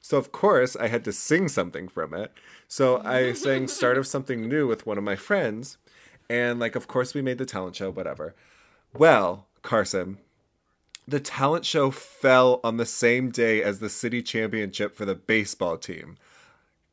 so 0.00 0.16
of 0.16 0.32
course 0.32 0.76
I 0.76 0.88
had 0.88 1.04
to 1.04 1.12
sing 1.12 1.48
something 1.48 1.88
from 1.88 2.14
it. 2.14 2.32
So 2.68 3.02
I 3.04 3.32
sang 3.32 3.68
Start 3.68 3.98
of 3.98 4.06
Something 4.06 4.48
New 4.48 4.66
with 4.66 4.86
one 4.86 4.98
of 4.98 5.04
my 5.04 5.16
friends. 5.16 5.76
And 6.28 6.58
like 6.58 6.74
of 6.74 6.88
course 6.88 7.14
we 7.14 7.22
made 7.22 7.38
the 7.38 7.46
talent 7.46 7.76
show, 7.76 7.90
whatever. 7.90 8.34
Well, 8.94 9.46
Carson, 9.62 10.18
the 11.06 11.20
talent 11.20 11.64
show 11.64 11.90
fell 11.90 12.60
on 12.64 12.76
the 12.76 12.86
same 12.86 13.30
day 13.30 13.62
as 13.62 13.78
the 13.78 13.88
city 13.88 14.22
championship 14.22 14.96
for 14.96 15.04
the 15.04 15.14
baseball 15.14 15.76
team. 15.76 16.16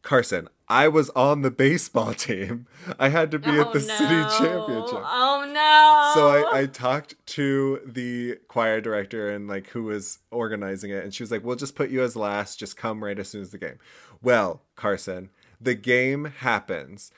Carson, 0.02 0.50
I 0.70 0.90
was 0.90 1.10
on 1.12 1.44
the 1.44 1.52
baseball 1.52 2.14
team. 2.14 2.68
I 3.00 3.10
had 3.10 3.32
to 3.32 3.40
be 3.40 3.52
oh, 3.52 3.62
at 3.62 3.74
the 3.74 3.80
no. 3.80 3.96
city 3.96 4.38
championship. 4.38 5.02
Oh 5.04 5.46
no. 5.48 6.12
So 6.14 6.28
I, 6.30 6.62
I 6.62 6.66
talked 6.66 7.16
to 7.28 7.82
the 7.86 8.38
choir 8.48 8.82
director 8.82 9.30
and 9.30 9.48
like 9.48 9.68
who 9.70 9.84
was 9.84 10.20
organizing 10.32 10.92
it, 10.92 11.04
and 11.04 11.14
she 11.14 11.24
was 11.24 11.32
like, 11.32 11.44
We'll 11.44 11.56
just 11.56 11.76
put 11.76 11.90
you 11.90 12.04
as 12.04 12.16
last, 12.16 12.60
just 12.60 12.76
come 12.76 13.04
right 13.04 13.18
as 13.18 13.30
soon 13.30 13.42
as 13.42 13.52
the 13.52 13.58
game. 13.58 13.80
Well, 14.22 14.64
Carson, 14.76 15.30
the 15.62 15.76
game 15.76 16.26
happens. 16.40 17.12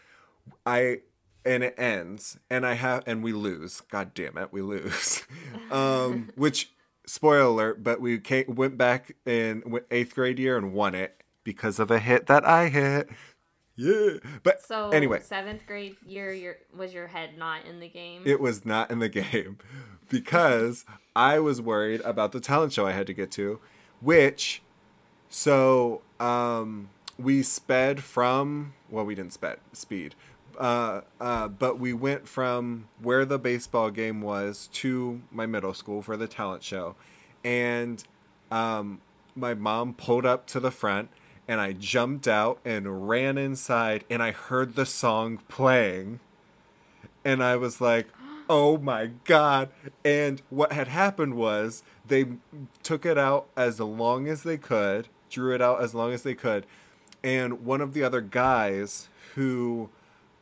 I 0.65 1.01
and 1.45 1.63
it 1.63 1.75
ends, 1.77 2.37
and 2.49 2.65
I 2.65 2.73
have 2.73 3.03
and 3.07 3.23
we 3.23 3.33
lose. 3.33 3.81
God 3.81 4.13
damn 4.13 4.37
it, 4.37 4.51
we 4.51 4.61
lose. 4.61 5.23
um, 5.71 6.29
which 6.35 6.71
spoiler 7.07 7.41
alert, 7.41 7.83
but 7.83 7.99
we 7.99 8.19
came, 8.19 8.45
went 8.47 8.77
back 8.77 9.15
in 9.25 9.63
eighth 9.89 10.13
grade 10.13 10.37
year 10.37 10.57
and 10.57 10.73
won 10.73 10.93
it 10.93 11.23
because 11.43 11.79
of 11.79 11.89
a 11.89 11.99
hit 11.99 12.27
that 12.27 12.45
I 12.45 12.69
hit. 12.69 13.09
Yeah. 13.79 14.17
But 14.43 14.61
so 14.61 14.89
anyway, 14.89 15.21
seventh 15.21 15.65
grade 15.65 15.95
year, 16.05 16.33
your 16.33 16.57
was 16.75 16.93
your 16.93 17.07
head 17.07 17.37
not 17.37 17.65
in 17.65 17.79
the 17.79 17.87
game? 17.87 18.23
It 18.25 18.41
was 18.41 18.65
not 18.65 18.91
in 18.91 18.99
the 18.99 19.07
game 19.07 19.57
because 20.09 20.83
I 21.15 21.39
was 21.39 21.61
worried 21.61 22.01
about 22.01 22.33
the 22.33 22.41
talent 22.41 22.73
show 22.73 22.85
I 22.85 22.91
had 22.91 23.07
to 23.07 23.13
get 23.13 23.31
to, 23.31 23.61
which, 24.01 24.61
so 25.29 26.01
um, 26.19 26.89
we 27.17 27.41
sped 27.41 28.03
from 28.03 28.73
well, 28.89 29.05
we 29.05 29.15
didn't 29.15 29.31
sped 29.31 29.59
speed. 29.71 30.13
Uh, 30.59 31.01
uh, 31.21 31.47
but 31.47 31.79
we 31.79 31.93
went 31.93 32.27
from 32.27 32.89
where 33.01 33.23
the 33.23 33.39
baseball 33.39 33.91
game 33.91 34.19
was 34.19 34.67
to 34.73 35.21
my 35.31 35.45
middle 35.45 35.73
school 35.73 36.01
for 36.01 36.17
the 36.17 36.27
talent 36.27 36.63
show, 36.63 36.95
and 37.45 38.03
um, 38.51 38.99
my 39.37 39.53
mom 39.53 39.93
pulled 39.93 40.25
up 40.25 40.47
to 40.47 40.59
the 40.59 40.69
front 40.69 41.09
and 41.49 41.59
I 41.59 41.73
jumped 41.73 42.27
out 42.27 42.59
and 42.63 43.09
ran 43.09 43.39
inside 43.39 44.05
and 44.07 44.21
I 44.21 44.29
heard 44.31 44.75
the 44.75 44.85
song 44.85 45.39
playing. 45.47 46.19
And 47.25 47.43
I 47.43 47.55
was 47.55 47.81
like, 47.81 48.07
oh 48.49 48.77
my 48.77 49.07
God. 49.25 49.69
And 50.05 50.43
what 50.51 50.73
had 50.73 50.87
happened 50.87 51.33
was 51.33 51.81
they 52.07 52.27
took 52.83 53.03
it 53.03 53.17
out 53.17 53.47
as 53.57 53.79
long 53.79 54.27
as 54.27 54.43
they 54.43 54.57
could, 54.57 55.07
drew 55.31 55.55
it 55.55 55.59
out 55.59 55.81
as 55.81 55.95
long 55.95 56.13
as 56.13 56.21
they 56.21 56.35
could. 56.35 56.67
And 57.23 57.65
one 57.65 57.81
of 57.81 57.95
the 57.95 58.03
other 58.03 58.21
guys 58.21 59.09
who 59.33 59.89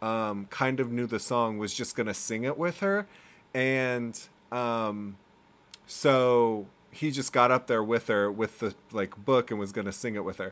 um, 0.02 0.48
kind 0.50 0.82
of 0.82 0.92
knew 0.92 1.08
the 1.08 1.20
song 1.20 1.58
was 1.58 1.74
just 1.74 1.96
going 1.96 2.08
to 2.08 2.14
sing 2.14 2.44
it 2.44 2.58
with 2.58 2.82
her. 2.82 3.08
And 3.54 4.20
um, 4.52 5.16
so 5.86 6.66
he 6.92 7.12
just 7.12 7.32
got 7.32 7.50
up 7.50 7.68
there 7.68 7.82
with 7.82 8.08
her 8.08 8.30
with 8.30 8.60
the 8.60 8.76
like 8.92 9.16
book 9.24 9.52
and 9.52 9.60
was 9.60 9.72
going 9.72 9.86
to 9.86 9.94
sing 9.94 10.16
it 10.16 10.26
with 10.26 10.40
her 10.40 10.52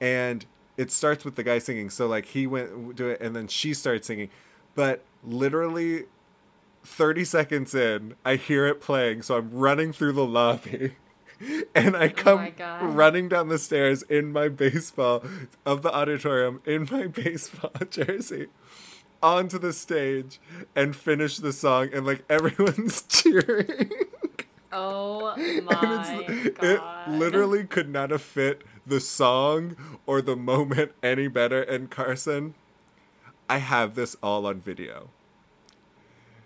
and 0.00 0.44
it 0.76 0.90
starts 0.90 1.24
with 1.24 1.34
the 1.36 1.42
guy 1.42 1.58
singing. 1.58 1.90
So 1.90 2.06
like 2.06 2.26
he 2.26 2.46
went 2.46 2.96
do 2.96 3.08
it, 3.08 3.20
and 3.20 3.34
then 3.34 3.48
she 3.48 3.74
starts 3.74 4.06
singing, 4.06 4.30
but 4.74 5.04
literally. 5.24 6.04
30 6.84 7.24
seconds 7.24 7.74
in, 7.74 8.14
I 8.24 8.36
hear 8.36 8.66
it 8.66 8.80
playing, 8.80 9.20
so 9.20 9.36
I'm 9.36 9.50
running 9.50 9.92
through 9.92 10.12
the 10.12 10.24
lobby. 10.24 10.92
and 11.74 11.96
I 11.96 12.06
oh 12.06 12.10
come 12.10 12.52
oh 12.60 12.86
running 12.86 13.28
down 13.28 13.48
the 13.48 13.58
stairs 13.58 14.02
in 14.04 14.32
my 14.32 14.48
baseball 14.48 15.22
of 15.64 15.82
the 15.82 15.94
auditorium 15.94 16.60
in 16.64 16.88
my 16.90 17.06
baseball 17.06 17.72
jersey 17.90 18.48
onto 19.22 19.58
the 19.58 19.72
stage 19.72 20.40
and 20.74 20.94
finish 20.94 21.38
the 21.38 21.52
song 21.52 21.90
and 21.92 22.06
like 22.06 22.24
everyone's 22.28 23.02
cheering. 23.02 23.90
Oh 24.70 25.34
my 25.36 25.60
god. 25.60 26.24
It 26.28 26.80
literally 27.08 27.64
could 27.64 27.88
not 27.88 28.10
have 28.10 28.22
fit 28.22 28.62
the 28.88 29.00
song 29.00 29.76
or 30.06 30.20
the 30.20 30.36
moment 30.36 30.92
any 31.02 31.28
better. 31.28 31.62
And 31.62 31.90
Carson, 31.90 32.54
I 33.48 33.58
have 33.58 33.94
this 33.94 34.16
all 34.22 34.46
on 34.46 34.60
video. 34.60 35.10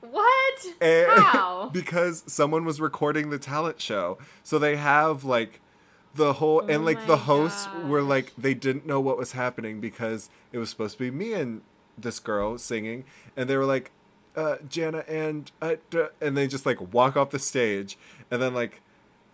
What? 0.00 0.66
And 0.80 1.10
How? 1.22 1.70
because 1.72 2.24
someone 2.26 2.64
was 2.64 2.80
recording 2.80 3.30
the 3.30 3.38
talent 3.38 3.80
show. 3.80 4.18
So 4.42 4.58
they 4.58 4.76
have 4.76 5.24
like 5.24 5.60
the 6.14 6.34
whole 6.34 6.62
oh 6.64 6.68
and 6.68 6.84
like 6.84 7.06
the 7.06 7.16
hosts 7.16 7.66
gosh. 7.66 7.84
were 7.84 8.02
like 8.02 8.32
they 8.36 8.54
didn't 8.54 8.86
know 8.86 9.00
what 9.00 9.16
was 9.16 9.32
happening 9.32 9.80
because 9.80 10.28
it 10.52 10.58
was 10.58 10.68
supposed 10.68 10.98
to 10.98 11.04
be 11.04 11.10
me 11.10 11.32
and 11.32 11.62
this 11.96 12.18
girl 12.18 12.58
singing 12.58 13.04
and 13.36 13.48
they 13.48 13.56
were 13.56 13.64
like 13.64 13.90
uh 14.36 14.56
Jana 14.68 15.04
and 15.08 15.50
uh, 15.62 15.76
and 16.20 16.36
they 16.36 16.46
just 16.46 16.66
like 16.66 16.92
walk 16.92 17.16
off 17.16 17.30
the 17.30 17.38
stage 17.38 17.96
and 18.30 18.42
then 18.42 18.52
like 18.54 18.82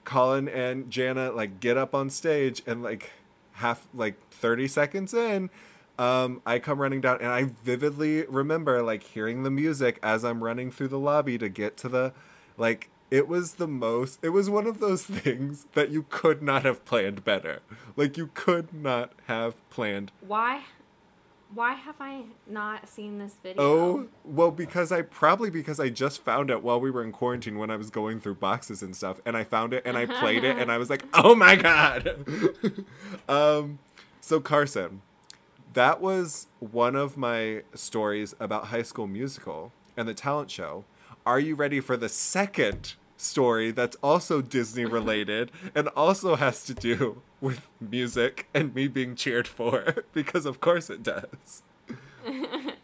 Colin 0.08 0.48
and 0.48 0.90
Jana 0.90 1.30
like 1.32 1.60
get 1.60 1.76
up 1.76 1.94
on 1.94 2.08
stage 2.08 2.62
and 2.66 2.82
like 2.82 3.10
half 3.52 3.86
like 3.92 4.16
30 4.30 4.66
seconds 4.66 5.12
in 5.12 5.50
um, 5.98 6.40
I 6.46 6.60
come 6.60 6.80
running 6.80 7.02
down 7.02 7.18
and 7.20 7.28
I 7.28 7.50
vividly 7.62 8.24
remember 8.24 8.82
like 8.82 9.02
hearing 9.02 9.42
the 9.42 9.50
music 9.50 9.98
as 10.02 10.24
I'm 10.24 10.42
running 10.42 10.70
through 10.70 10.88
the 10.88 10.98
lobby 10.98 11.36
to 11.36 11.50
get 11.50 11.76
to 11.78 11.90
the 11.90 12.14
like 12.56 12.88
it 13.10 13.28
was 13.28 13.54
the 13.54 13.68
most 13.68 14.18
it 14.22 14.30
was 14.30 14.48
one 14.48 14.66
of 14.66 14.80
those 14.80 15.04
things 15.04 15.66
that 15.74 15.90
you 15.90 16.06
could 16.08 16.42
not 16.42 16.62
have 16.62 16.86
planned 16.86 17.22
better. 17.22 17.60
Like 17.94 18.16
you 18.16 18.30
could 18.32 18.72
not 18.72 19.12
have 19.26 19.56
planned. 19.68 20.10
Why 20.26 20.62
why 21.54 21.74
have 21.74 21.96
I 22.00 22.24
not 22.46 22.88
seen 22.88 23.18
this 23.18 23.36
video? 23.42 23.62
Oh, 23.62 24.08
well 24.24 24.50
because 24.50 24.92
I 24.92 25.02
probably 25.02 25.50
because 25.50 25.80
I 25.80 25.88
just 25.88 26.22
found 26.22 26.50
it 26.50 26.62
while 26.62 26.80
we 26.80 26.90
were 26.90 27.02
in 27.02 27.12
quarantine 27.12 27.58
when 27.58 27.70
I 27.70 27.76
was 27.76 27.90
going 27.90 28.20
through 28.20 28.36
boxes 28.36 28.82
and 28.82 28.94
stuff 28.94 29.20
and 29.24 29.36
I 29.36 29.44
found 29.44 29.72
it 29.72 29.82
and 29.86 29.96
I 29.96 30.06
played 30.06 30.44
it 30.44 30.58
and 30.58 30.70
I 30.70 30.78
was 30.78 30.90
like, 30.90 31.04
"Oh 31.14 31.34
my 31.34 31.56
god." 31.56 32.24
um 33.28 33.78
so 34.20 34.40
Carson, 34.40 35.02
that 35.72 36.00
was 36.00 36.48
one 36.60 36.94
of 36.96 37.16
my 37.16 37.62
stories 37.74 38.34
about 38.38 38.66
High 38.66 38.82
School 38.82 39.06
Musical 39.06 39.72
and 39.96 40.06
the 40.08 40.14
talent 40.14 40.50
show. 40.50 40.84
Are 41.24 41.40
you 41.40 41.54
ready 41.54 41.80
for 41.80 41.96
the 41.96 42.08
second 42.08 42.94
story 43.18 43.70
that's 43.70 43.96
also 44.02 44.40
Disney 44.40 44.84
related 44.86 45.50
and 45.74 45.88
also 45.88 46.36
has 46.36 46.64
to 46.64 46.74
do 46.74 47.20
with 47.40 47.68
music 47.80 48.48
and 48.54 48.74
me 48.74 48.88
being 48.88 49.14
cheered 49.14 49.46
for? 49.46 50.04
because 50.14 50.46
of 50.46 50.60
course 50.60 50.88
it 50.88 51.02
does. 51.02 51.62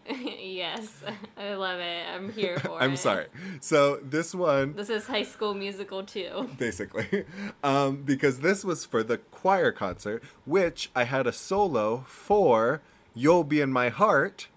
yes, 0.09 1.03
I 1.37 1.55
love 1.55 1.81
it. 1.81 2.07
I'm 2.15 2.33
here 2.33 2.59
for 2.59 2.81
I'm 2.81 2.95
it. 2.95 2.99
sorry. 2.99 3.27
So 3.61 3.97
this 4.03 4.35
one 4.35 4.75
This 4.75 4.91
is 4.91 5.07
High 5.07 5.23
School 5.25 5.55
Musical 5.55 6.05
too. 6.05 6.49
basically 6.59 7.25
um, 7.65 8.03
because 8.03 8.41
this 8.41 8.65
was 8.65 8.85
for 8.85 9.03
the 9.03 9.19
choir 9.19 9.73
concert 9.73 10.23
which 10.45 10.91
i 10.95 11.05
had 11.05 11.27
a 11.27 11.33
solo 11.33 12.05
for 12.07 12.81
you'll 13.15 13.45
be 13.45 13.61
in 13.61 13.73
my 13.73 13.89
heart 13.89 14.49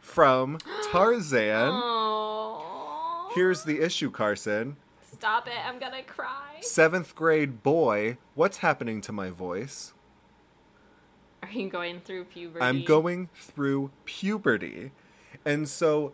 from 0.00 0.58
tarzan 0.90 1.72
here's 3.34 3.64
the 3.64 3.80
issue 3.80 4.10
carson 4.10 4.76
Stop 5.22 5.46
it! 5.46 5.54
I'm 5.64 5.78
gonna 5.78 6.02
cry. 6.02 6.58
seventh 6.62 7.14
grade 7.14 7.62
boy 7.62 8.16
what's 8.34 8.56
happening 8.56 9.00
to 9.02 9.12
my 9.12 9.30
voice 9.30 9.92
Are 11.44 11.48
you 11.48 11.68
going 11.68 12.00
through 12.00 12.24
puberty? 12.24 12.64
i'm 12.64 12.84
going 12.84 13.28
through 13.32 13.92
puberty 14.04 14.90
and 15.44 15.68
so 15.68 16.12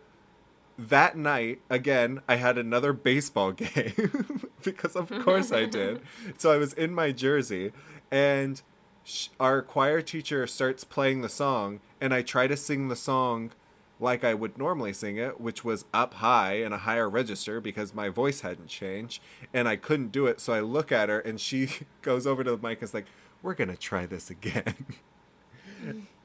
that 0.79 1.17
night 1.17 1.63
again 1.71 2.21
i 2.29 2.37
had 2.37 2.59
another 2.59 2.93
baseball 2.93 3.53
game 3.65 4.43
because 4.63 4.95
of 4.95 5.09
course 5.25 5.53
i 5.53 5.65
did 5.65 6.03
so 6.37 6.53
i 6.53 6.59
was 6.59 6.75
in 6.75 6.93
my 6.95 7.11
jersey 7.11 7.73
and 8.11 8.61
sh- 9.05 9.29
our 9.41 9.63
choir 9.63 10.03
teacher 10.03 10.47
starts 10.47 10.85
playing 10.85 11.23
the 11.23 11.31
song 11.31 11.81
and 11.99 12.13
i 12.13 12.21
try 12.21 12.47
to 12.47 12.59
sing 12.59 12.89
the 12.89 12.97
song 12.97 13.53
like 14.01 14.25
i 14.25 14.35
would 14.35 14.57
normally 14.59 14.93
sing 14.93 15.17
it 15.17 15.41
which 15.41 15.65
was 15.65 15.85
up 15.93 16.15
high 16.15 16.55
in 16.55 16.73
a 16.73 16.79
higher 16.79 17.09
register 17.09 17.61
because 17.61 17.95
my 17.95 18.09
voice 18.09 18.41
hadn't 18.43 18.69
changed 18.69 19.23
and 19.53 19.69
i 19.69 19.77
couldn't 19.77 20.13
do 20.13 20.27
it. 20.27 20.41
So 20.41 20.53
i 20.53 20.61
look 20.61 20.93
at 20.93 21.09
her 21.09 21.21
and 21.21 21.41
she 21.41 21.71
goes 22.03 22.27
over 22.27 22.45
to 22.45 22.53
the 22.53 22.57
mic 22.57 22.79
and 22.79 22.85
is 22.85 22.95
like 22.95 23.07
we're 23.43 23.55
gonna 23.55 23.77
try 23.77 24.07
this 24.07 24.31
again. 24.31 24.75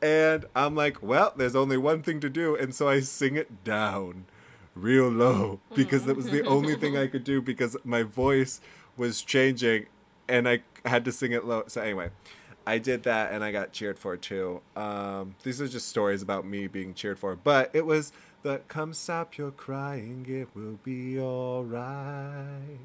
And 0.01 0.45
i'm 0.55 0.75
like 0.75 1.01
well 1.03 1.31
there's 1.37 1.55
only 1.55 1.77
one 1.77 2.01
thing 2.01 2.19
to 2.21 2.29
do. 2.29 2.55
And 2.55 2.73
so 2.73 2.89
i 2.89 2.99
sing 2.99 3.35
it 3.35 3.63
down 3.63 4.25
real 4.75 5.07
low 5.09 5.59
because 5.75 6.05
that 6.05 6.15
was 6.15 6.25
the 6.25 6.41
mm. 6.41 6.47
only 6.47 6.75
thing 6.75 6.97
I 6.97 7.07
could 7.07 7.23
do 7.23 7.41
because 7.41 7.77
my 7.83 8.03
voice 8.03 8.59
was 8.97 9.21
changing 9.21 9.87
and 10.27 10.47
I 10.47 10.63
had 10.85 11.05
to 11.05 11.11
sing 11.11 11.31
it 11.31 11.45
low. 11.45 11.63
So 11.67 11.81
anyway, 11.81 12.09
I 12.65 12.77
did 12.77 13.03
that 13.03 13.31
and 13.31 13.43
I 13.43 13.51
got 13.51 13.71
cheered 13.73 13.99
for 13.99 14.15
too. 14.17 14.61
Um, 14.75 15.35
these 15.43 15.61
are 15.61 15.67
just 15.67 15.89
stories 15.89 16.21
about 16.21 16.45
me 16.45 16.67
being 16.67 16.93
cheered 16.93 17.19
for, 17.19 17.35
but 17.35 17.69
it 17.73 17.85
was 17.85 18.11
the 18.43 18.61
come 18.67 18.93
stop 18.93 19.37
your 19.37 19.51
crying, 19.51 20.25
it 20.29 20.49
will 20.55 20.79
be 20.83 21.19
all 21.19 21.63
right. 21.63 22.79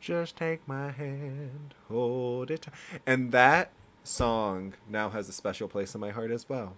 Just 0.00 0.36
take 0.36 0.66
my 0.68 0.90
hand, 0.90 1.74
hold 1.88 2.50
it. 2.50 2.62
tight." 2.62 2.74
And 3.06 3.32
that 3.32 3.70
song 4.04 4.74
now 4.88 5.10
has 5.10 5.28
a 5.28 5.32
special 5.32 5.68
place 5.68 5.94
in 5.94 6.00
my 6.00 6.10
heart 6.10 6.30
as 6.30 6.48
well. 6.48 6.74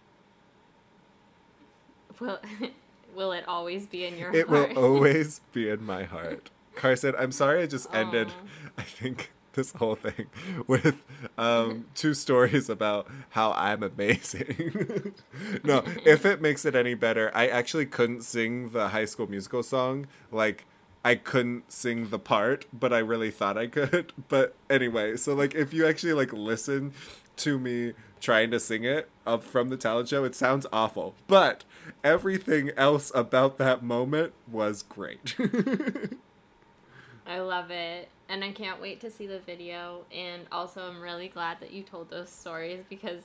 Will 2.18 2.38
Will 3.14 3.32
it 3.32 3.44
always 3.48 3.86
be 3.86 4.04
in 4.04 4.16
your 4.16 4.32
It 4.34 4.46
heart? 4.48 4.70
It 4.70 4.76
will 4.76 4.84
always 4.84 5.40
be 5.52 5.68
in 5.68 5.84
my 5.84 6.04
heart. 6.04 6.50
Carson, 6.76 7.14
I'm 7.18 7.32
sorry 7.32 7.62
I 7.62 7.66
just 7.66 7.92
ended, 7.92 8.32
I 8.78 8.82
think, 8.82 9.32
this 9.60 9.72
whole 9.72 9.94
thing 9.94 10.26
with 10.66 11.02
um, 11.36 11.86
two 11.94 12.14
stories 12.14 12.70
about 12.70 13.06
how 13.30 13.52
I'm 13.52 13.82
amazing. 13.82 15.14
no, 15.64 15.84
if 16.06 16.24
it 16.24 16.40
makes 16.40 16.64
it 16.64 16.74
any 16.74 16.94
better, 16.94 17.30
I 17.34 17.46
actually 17.48 17.86
couldn't 17.86 18.22
sing 18.22 18.70
the 18.70 18.88
high 18.88 19.04
school 19.04 19.28
musical 19.28 19.62
song. 19.62 20.06
Like, 20.32 20.64
I 21.04 21.14
couldn't 21.14 21.70
sing 21.70 22.08
the 22.08 22.18
part, 22.18 22.64
but 22.72 22.92
I 22.92 22.98
really 22.98 23.30
thought 23.30 23.58
I 23.58 23.66
could. 23.66 24.12
But 24.28 24.54
anyway, 24.70 25.16
so 25.16 25.34
like 25.34 25.54
if 25.54 25.74
you 25.74 25.86
actually 25.86 26.12
like 26.12 26.32
listen 26.32 26.92
to 27.36 27.58
me 27.58 27.94
trying 28.20 28.50
to 28.52 28.60
sing 28.60 28.84
it 28.84 29.10
up 29.26 29.42
from 29.42 29.68
the 29.68 29.76
talent 29.76 30.08
show, 30.08 30.24
it 30.24 30.34
sounds 30.34 30.66
awful. 30.72 31.14
But 31.26 31.64
everything 32.04 32.70
else 32.76 33.10
about 33.14 33.58
that 33.58 33.82
moment 33.82 34.32
was 34.46 34.82
great. 34.82 35.34
I 37.26 37.40
love 37.40 37.70
it. 37.70 38.08
And 38.30 38.44
I 38.44 38.52
can't 38.52 38.80
wait 38.80 39.00
to 39.00 39.10
see 39.10 39.26
the 39.26 39.40
video. 39.40 40.04
And 40.14 40.42
also, 40.52 40.82
I'm 40.88 41.00
really 41.00 41.26
glad 41.26 41.58
that 41.60 41.72
you 41.72 41.82
told 41.82 42.10
those 42.10 42.30
stories 42.30 42.84
because 42.88 43.22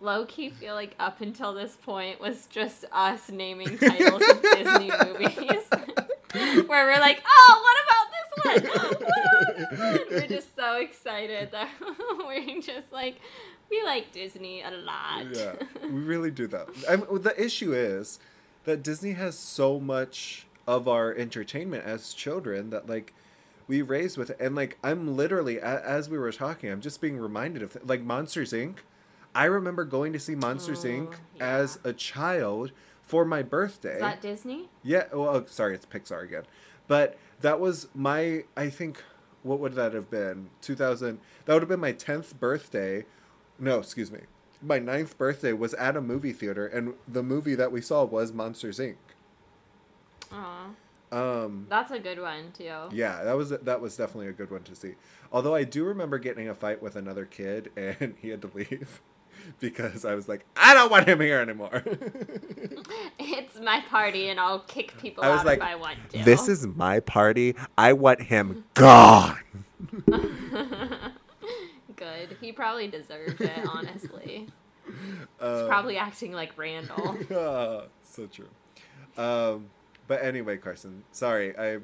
low 0.00 0.26
key 0.26 0.50
feel 0.50 0.74
like 0.74 0.96
up 0.98 1.20
until 1.20 1.54
this 1.54 1.76
point 1.76 2.20
was 2.20 2.46
just 2.46 2.84
us 2.90 3.30
naming 3.30 3.78
titles 3.78 4.22
of 4.28 4.42
Disney 4.42 4.90
movies. 5.04 5.64
Where 6.66 6.86
we're 6.86 7.00
like, 7.00 7.22
oh, 7.24 7.62
what 7.64 7.76
about 7.84 8.64
this 8.64 8.72
one? 8.74 8.82
Oh, 8.82 8.88
what 8.88 9.36
about 9.36 9.56
this 9.56 9.78
one? 9.78 9.98
We're 10.10 10.26
just 10.26 10.56
so 10.56 10.76
excited 10.76 11.52
that 11.52 11.70
we're 12.26 12.60
just 12.60 12.92
like, 12.92 13.20
we 13.70 13.82
like 13.84 14.12
Disney 14.12 14.62
a 14.62 14.70
lot. 14.70 15.26
yeah, 15.34 15.52
we 15.84 15.88
really 16.00 16.30
do 16.30 16.48
that. 16.48 16.68
I 16.88 16.96
mean, 16.96 17.22
the 17.22 17.34
issue 17.42 17.72
is 17.72 18.18
that 18.64 18.82
Disney 18.82 19.12
has 19.12 19.38
so 19.38 19.78
much 19.78 20.46
of 20.66 20.86
our 20.86 21.14
entertainment 21.14 21.84
as 21.84 22.12
children 22.12 22.70
that 22.70 22.88
like 22.88 23.14
we 23.68 23.82
raised 23.82 24.16
with 24.16 24.30
it, 24.30 24.36
and 24.40 24.56
like 24.56 24.78
I'm 24.82 25.16
literally 25.16 25.60
as 25.60 26.08
we 26.08 26.18
were 26.18 26.32
talking, 26.32 26.70
I'm 26.70 26.80
just 26.80 27.00
being 27.00 27.18
reminded 27.18 27.62
of 27.62 27.76
like 27.84 28.02
Monsters 28.02 28.52
Inc. 28.52 28.78
I 29.34 29.44
remember 29.44 29.84
going 29.84 30.12
to 30.14 30.18
see 30.18 30.34
Monsters 30.34 30.84
Oh, 30.84 30.88
Inc. 30.88 31.14
yeah. 31.36 31.46
as 31.46 31.78
a 31.84 31.92
child 31.92 32.72
for 33.02 33.24
my 33.24 33.42
birthday. 33.42 33.94
Is 33.94 34.00
that 34.00 34.20
Disney? 34.22 34.68
Yeah, 34.82 35.04
well, 35.12 35.28
oh, 35.28 35.44
sorry, 35.46 35.74
it's 35.74 35.86
Pixar 35.86 36.24
again. 36.24 36.42
But 36.88 37.16
that 37.42 37.60
was 37.60 37.88
my, 37.94 38.44
I 38.56 38.70
think, 38.70 39.04
what 39.42 39.60
would 39.60 39.74
that 39.74 39.92
have 39.92 40.10
been? 40.10 40.48
2000, 40.62 41.20
that 41.44 41.52
would 41.52 41.62
have 41.62 41.68
been 41.68 41.78
my 41.80 41.92
10th 41.92 42.38
birthday. 42.40 43.04
No, 43.58 43.78
excuse 43.78 44.10
me. 44.10 44.20
My 44.62 44.78
ninth 44.78 45.16
birthday 45.18 45.52
was 45.52 45.74
at 45.74 45.96
a 45.96 46.00
movie 46.00 46.32
theater, 46.32 46.66
and 46.66 46.94
the 47.06 47.22
movie 47.22 47.54
that 47.54 47.70
we 47.70 47.80
saw 47.82 48.04
was 48.04 48.32
Monsters 48.32 48.78
Inc. 48.78 48.96
Aw. 50.32 50.68
Um, 51.10 51.66
That's 51.70 51.90
a 51.90 51.98
good 51.98 52.20
one, 52.20 52.52
too. 52.52 52.70
yeah, 52.92 53.22
that 53.24 53.36
was 53.36 53.50
that 53.50 53.80
was 53.80 53.96
definitely 53.96 54.28
a 54.28 54.32
good 54.32 54.50
one 54.50 54.62
to 54.64 54.74
see. 54.76 54.94
Although 55.32 55.54
I 55.54 55.64
do 55.64 55.84
remember 55.84 56.18
getting 56.18 56.48
a 56.48 56.54
fight 56.54 56.82
with 56.82 56.96
another 56.96 57.24
kid, 57.24 57.70
and 57.76 58.14
he 58.20 58.28
had 58.28 58.42
to 58.42 58.50
leave 58.54 59.00
because 59.60 60.04
I 60.04 60.14
was 60.14 60.28
like, 60.28 60.44
I 60.56 60.74
don't 60.74 60.90
want 60.90 61.08
him 61.08 61.20
here 61.20 61.40
anymore. 61.40 61.82
It's 63.20 63.58
my 63.60 63.80
party, 63.88 64.28
and 64.28 64.38
I'll 64.38 64.60
kick 64.60 64.96
people 64.98 65.24
I 65.24 65.30
was 65.30 65.40
out 65.40 65.46
like, 65.46 65.58
if 65.58 65.64
I 65.64 65.74
want 65.76 65.98
to. 66.10 66.22
this 66.24 66.48
is 66.48 66.66
my 66.66 67.00
party. 67.00 67.54
I 67.78 67.92
want 67.94 68.20
him 68.22 68.64
gone. 68.74 69.38
good. 71.96 72.36
He 72.40 72.52
probably 72.52 72.88
deserved 72.88 73.40
it, 73.40 73.66
honestly. 73.68 74.48
Uh, 75.40 75.58
He's 75.60 75.68
probably 75.68 75.96
acting 75.96 76.32
like 76.32 76.56
Randall. 76.58 77.16
Ah, 77.34 77.82
so 78.02 78.26
true. 78.26 78.48
Um, 79.16 79.66
but 80.08 80.22
anyway, 80.24 80.56
Carson, 80.56 81.04
sorry, 81.12 81.56
I 81.56 81.78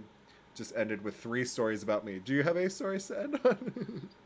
just 0.56 0.74
ended 0.76 1.04
with 1.04 1.16
three 1.16 1.44
stories 1.44 1.82
about 1.82 2.04
me. 2.04 2.18
Do 2.18 2.34
you 2.34 2.42
have 2.42 2.56
any 2.56 2.68
stories 2.68 3.06
to 3.08 3.20
end 3.20 3.38
on? 3.44 4.08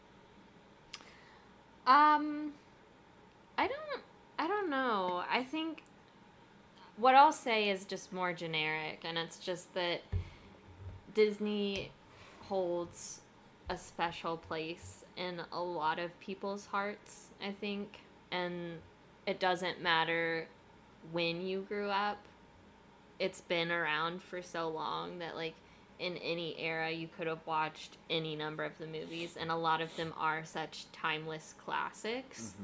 Um, 1.88 2.52
I 3.56 3.66
don't. 3.66 4.02
I 4.38 4.46
don't 4.46 4.68
know. 4.68 5.24
I 5.30 5.42
think 5.42 5.82
what 6.98 7.14
I'll 7.14 7.32
say 7.32 7.70
is 7.70 7.86
just 7.86 8.12
more 8.12 8.34
generic, 8.34 9.00
and 9.04 9.16
it's 9.16 9.38
just 9.38 9.72
that 9.72 10.02
Disney 11.14 11.90
holds 12.42 13.22
a 13.70 13.78
special 13.78 14.36
place 14.36 15.04
in 15.16 15.40
a 15.50 15.60
lot 15.62 15.98
of 15.98 16.18
people's 16.20 16.66
hearts. 16.66 17.28
I 17.42 17.52
think, 17.52 18.00
and 18.30 18.80
it 19.26 19.40
doesn't 19.40 19.80
matter 19.80 20.46
when 21.10 21.40
you 21.40 21.62
grew 21.62 21.88
up. 21.88 22.18
It's 23.18 23.40
been 23.40 23.70
around 23.72 24.22
for 24.22 24.42
so 24.42 24.68
long 24.68 25.18
that 25.18 25.34
like 25.36 25.54
in 25.98 26.16
any 26.18 26.54
era 26.58 26.90
you 26.90 27.08
could 27.16 27.26
have 27.26 27.44
watched 27.46 27.96
any 28.08 28.36
number 28.36 28.64
of 28.64 28.78
the 28.78 28.86
movies 28.86 29.36
and 29.38 29.50
a 29.50 29.56
lot 29.56 29.80
of 29.80 29.94
them 29.96 30.14
are 30.18 30.44
such 30.44 30.86
timeless 30.92 31.54
classics 31.58 32.54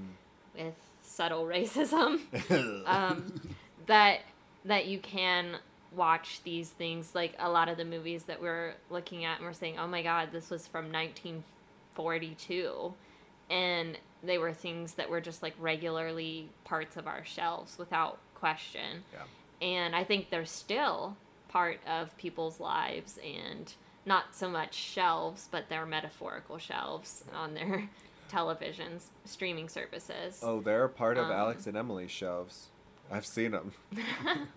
Mm-hmm. 0.56 0.64
with 0.66 0.74
subtle 1.02 1.44
racism 1.56 2.20
um, 2.86 3.40
that 3.86 4.20
that 4.64 4.86
you 4.86 4.98
can 5.00 5.56
watch 5.94 6.40
these 6.44 6.70
things 6.70 7.14
like 7.14 7.34
a 7.38 7.50
lot 7.50 7.68
of 7.68 7.76
the 7.76 7.84
movies 7.84 8.24
that 8.24 8.40
we're 8.40 8.74
looking 8.90 9.24
at 9.24 9.38
and 9.38 9.46
we're 9.46 9.52
saying 9.52 9.76
oh 9.78 9.86
my 9.86 10.02
god 10.02 10.28
this 10.32 10.48
was 10.50 10.66
from 10.68 10.90
1942 11.96 12.94
and 13.50 13.98
they 14.22 14.38
were 14.38 14.52
things 14.52 14.94
that 14.94 15.10
were 15.10 15.20
just 15.20 15.42
like 15.42 15.54
regularly 15.60 16.48
parts 16.64 16.96
of 16.96 17.06
our 17.06 17.24
shelves 17.24 17.78
without 17.78 18.18
question 18.34 19.02
Yeah. 19.12 19.20
And 19.62 19.94
i 19.96 20.02
think 20.04 20.30
they're 20.30 20.44
still 20.44 21.16
part 21.48 21.80
of 21.86 22.16
people's 22.16 22.58
lives 22.60 23.18
and 23.24 23.74
not 24.06 24.34
so 24.34 24.48
much 24.50 24.74
shelves 24.74 25.48
but 25.50 25.68
they're 25.68 25.86
metaphorical 25.86 26.58
shelves 26.58 27.24
on 27.34 27.54
their 27.54 27.88
televisions 28.30 29.04
streaming 29.24 29.68
services 29.68 30.40
Oh, 30.42 30.60
they're 30.60 30.88
part 30.88 31.16
of 31.18 31.26
Um, 31.26 31.32
Alex 31.32 31.66
and 31.66 31.76
Emily's 31.76 32.10
shelves. 32.10 32.68
I've 33.10 33.26
seen 33.26 33.52
them. 33.52 33.72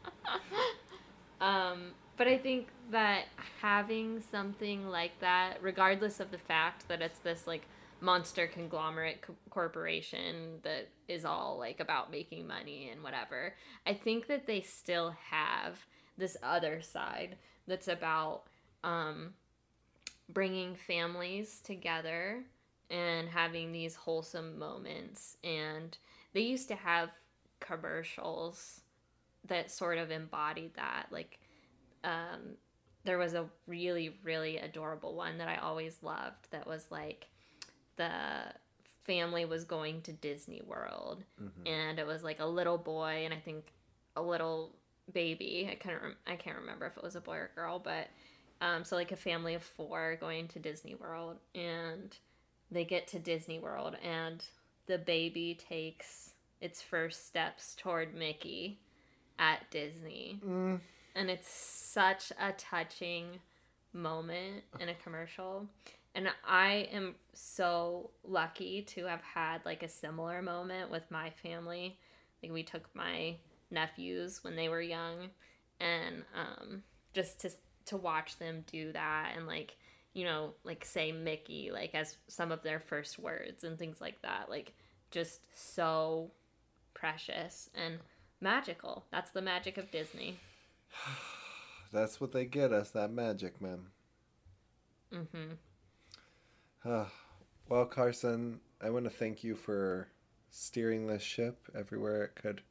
Um, 1.39 1.91
but 2.17 2.27
I 2.27 2.37
think 2.37 2.67
that 2.91 3.25
having 3.61 4.21
something 4.21 4.87
like 4.89 5.19
that, 5.19 5.57
regardless 5.61 6.19
of 6.19 6.31
the 6.31 6.37
fact 6.39 6.87
that 6.87 7.01
it's 7.01 7.19
this 7.19 7.45
like 7.45 7.61
monster 7.99 8.47
conglomerate 8.47 9.21
co- 9.21 9.35
corporation 9.49 10.59
that 10.63 10.89
is 11.07 11.25
all 11.25 11.57
like 11.57 11.79
about 11.79 12.11
making 12.11 12.47
money 12.47 12.89
and 12.91 13.03
whatever, 13.03 13.55
I 13.85 13.93
think 13.93 14.27
that 14.27 14.47
they 14.47 14.61
still 14.61 15.15
have 15.29 15.85
this 16.17 16.37
other 16.43 16.81
side 16.81 17.37
that's 17.67 17.87
about 17.87 18.43
um, 18.83 19.33
bringing 20.29 20.75
families 20.75 21.61
together 21.63 22.43
and 22.89 23.27
having 23.27 23.71
these 23.71 23.95
wholesome 23.95 24.57
moments. 24.57 25.37
And 25.43 25.97
they 26.33 26.41
used 26.41 26.67
to 26.69 26.75
have 26.75 27.09
commercials 27.59 28.81
that 29.47 29.71
sort 29.71 29.97
of 29.97 30.11
embodied 30.11 30.75
that. 30.75 31.07
Like, 31.11 31.39
um, 32.03 32.55
there 33.03 33.17
was 33.17 33.33
a 33.33 33.45
really, 33.67 34.17
really 34.23 34.57
adorable 34.57 35.15
one 35.15 35.37
that 35.37 35.47
I 35.47 35.55
always 35.57 35.97
loved 36.01 36.51
that 36.51 36.67
was 36.67 36.87
like 36.91 37.27
the 37.97 38.53
family 39.05 39.45
was 39.45 39.63
going 39.63 40.01
to 40.01 40.13
Disney 40.13 40.61
World 40.65 41.23
and 41.65 41.99
it 41.99 42.05
was 42.05 42.23
like 42.23 42.39
a 42.39 42.45
little 42.45 42.77
boy 42.77 43.23
and 43.25 43.33
I 43.33 43.37
think 43.37 43.65
a 44.15 44.21
little 44.21 44.75
baby. 45.13 45.69
I 45.71 45.75
can't 45.75 46.01
rem- 46.01 46.17
I 46.25 46.35
can't 46.35 46.57
remember 46.57 46.85
if 46.85 46.97
it 46.97 47.03
was 47.03 47.15
a 47.15 47.21
boy 47.21 47.35
or 47.35 47.51
girl, 47.55 47.79
but 47.79 48.07
um, 48.59 48.83
so 48.83 48.95
like 48.95 49.11
a 49.11 49.17
family 49.17 49.53
of 49.53 49.63
four 49.63 50.17
going 50.19 50.47
to 50.49 50.59
Disney 50.59 50.95
World 50.95 51.37
and 51.55 52.15
they 52.71 52.83
get 52.83 53.07
to 53.09 53.19
Disney 53.19 53.59
World 53.59 53.95
and 54.03 54.43
the 54.87 54.97
baby 54.97 55.57
takes 55.69 56.31
its 56.59 56.81
first 56.81 57.27
steps 57.27 57.75
toward 57.75 58.15
Mickey 58.15 58.79
at 59.37 59.69
Disney. 59.69 60.39
Mm. 60.45 60.79
And 61.15 61.29
it's 61.29 61.49
such 61.49 62.31
a 62.39 62.51
touching 62.53 63.39
moment 63.93 64.63
in 64.79 64.89
a 64.89 64.93
commercial. 64.95 65.67
And 66.17 66.29
I 66.43 66.89
am 66.91 67.13
so 67.33 68.09
lucky 68.23 68.81
to 68.81 69.05
have 69.05 69.21
had 69.21 69.63
like 69.65 69.83
a 69.83 69.87
similar 69.87 70.41
moment 70.41 70.89
with 70.89 71.03
my 71.11 71.29
family. 71.29 71.99
Like 72.41 72.51
we 72.51 72.63
took 72.63 72.89
my 72.95 73.35
nephews 73.69 74.43
when 74.43 74.55
they 74.55 74.67
were 74.67 74.81
young 74.81 75.29
and 75.79 76.23
um 76.33 76.81
just 77.13 77.39
to 77.41 77.51
to 77.85 77.97
watch 77.97 78.39
them 78.39 78.63
do 78.65 78.91
that 78.93 79.33
and 79.35 79.45
like 79.45 79.75
you 80.13 80.23
know 80.23 80.53
like 80.63 80.83
say 80.85 81.11
Mickey 81.11 81.69
like 81.71 81.93
as 81.93 82.17
some 82.27 82.51
of 82.51 82.63
their 82.63 82.79
first 82.79 83.19
words 83.19 83.63
and 83.63 83.77
things 83.77 84.01
like 84.01 84.19
that 84.23 84.49
like 84.49 84.73
just 85.11 85.41
so 85.53 86.31
precious 86.95 87.69
and 87.75 87.99
magical. 88.41 89.05
That's 89.11 89.29
the 89.31 89.41
magic 89.43 89.77
of 89.77 89.91
Disney. 89.91 90.37
That's 91.91 92.19
what 92.19 92.31
they 92.31 92.45
get 92.45 92.73
us, 92.73 92.89
that 92.91 93.11
magic, 93.11 93.61
man. 93.61 93.85
Mhm. 95.13 95.57
Well, 97.69 97.85
Carson, 97.85 98.61
I 98.81 98.91
want 98.91 99.03
to 99.05 99.09
thank 99.09 99.43
you 99.43 99.53
for 99.53 100.07
steering 100.51 101.07
this 101.07 101.21
ship 101.21 101.67
everywhere 101.75 102.23
it 102.23 102.35
could 102.35 102.61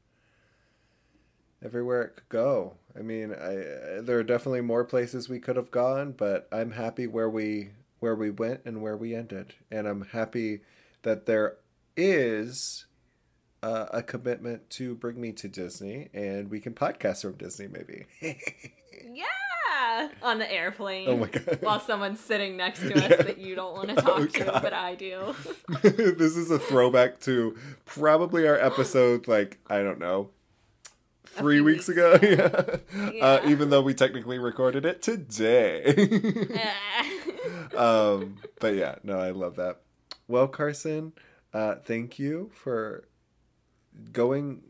everywhere 1.63 2.03
it 2.03 2.17
could 2.17 2.29
go. 2.31 2.77
I 2.99 3.03
mean, 3.03 3.33
I 3.35 4.01
there 4.01 4.19
are 4.19 4.23
definitely 4.25 4.63
more 4.63 4.85
places 4.85 5.29
we 5.29 5.39
could 5.39 5.57
have 5.57 5.71
gone, 5.71 6.13
but 6.13 6.49
I'm 6.51 6.71
happy 6.73 7.07
where 7.07 7.29
we 7.29 7.71
where 7.99 8.15
we 8.15 8.31
went 8.31 8.63
and 8.65 8.81
where 8.81 8.97
we 8.97 9.15
ended, 9.15 9.55
and 9.71 9.87
I'm 9.87 10.07
happy 10.07 10.61
that 11.03 11.27
there 11.27 11.57
is 11.97 12.87
uh, 13.63 13.87
a 13.91 14.03
commitment 14.03 14.71
to 14.71 14.95
bring 14.95 15.21
me 15.21 15.33
to 15.33 15.49
Disney, 15.49 16.09
and 16.15 16.51
we 16.51 16.61
can 16.61 16.73
podcast 16.73 17.23
from 17.23 17.37
Disney, 17.37 17.69
maybe. 17.69 18.07
Yeah, 19.09 19.25
on 20.23 20.39
the 20.39 20.51
airplane. 20.53 21.09
Oh 21.09 21.17
my 21.17 21.27
God. 21.29 21.59
While 21.61 21.81
someone's 21.81 22.21
sitting 22.21 22.57
next 22.57 22.81
to 22.81 22.95
us 22.97 23.11
Yeah. 23.11 23.23
that 23.23 23.39
you 23.39 23.55
don't 23.55 23.75
want 23.75 23.89
to 23.91 23.95
talk 24.03 24.19
Oh 24.21 24.27
to, 24.27 24.45
God. 24.45 24.63
but 24.63 24.73
I 24.73 24.95
do. 24.95 25.35
this 25.83 26.37
is 26.37 26.51
a 26.51 26.59
throwback 26.59 27.21
to 27.21 27.57
probably 27.85 28.47
our 28.49 28.57
episode, 28.59 29.27
like, 29.29 29.59
I 29.69 29.83
don't 29.83 29.99
know, 29.99 30.31
three 31.25 31.61
weeks, 31.61 31.89
weeks 31.89 31.91
ago. 31.91 32.19
yeah. 32.23 33.23
Uh, 33.25 33.41
even 33.47 33.71
though 33.71 33.83
we 33.83 33.95
technically 33.95 34.39
recorded 34.39 34.85
it 34.87 35.03
today. 35.03 35.95
um, 37.77 38.37
but 38.61 38.75
yeah, 38.75 38.97
no, 39.03 39.19
I 39.19 39.31
love 39.31 39.57
that. 39.57 39.81
Well, 40.29 40.49
Carson, 40.49 41.13
uh, 41.53 41.77
thank 41.85 42.19
you 42.19 42.51
for 42.55 43.07
going 44.13 44.63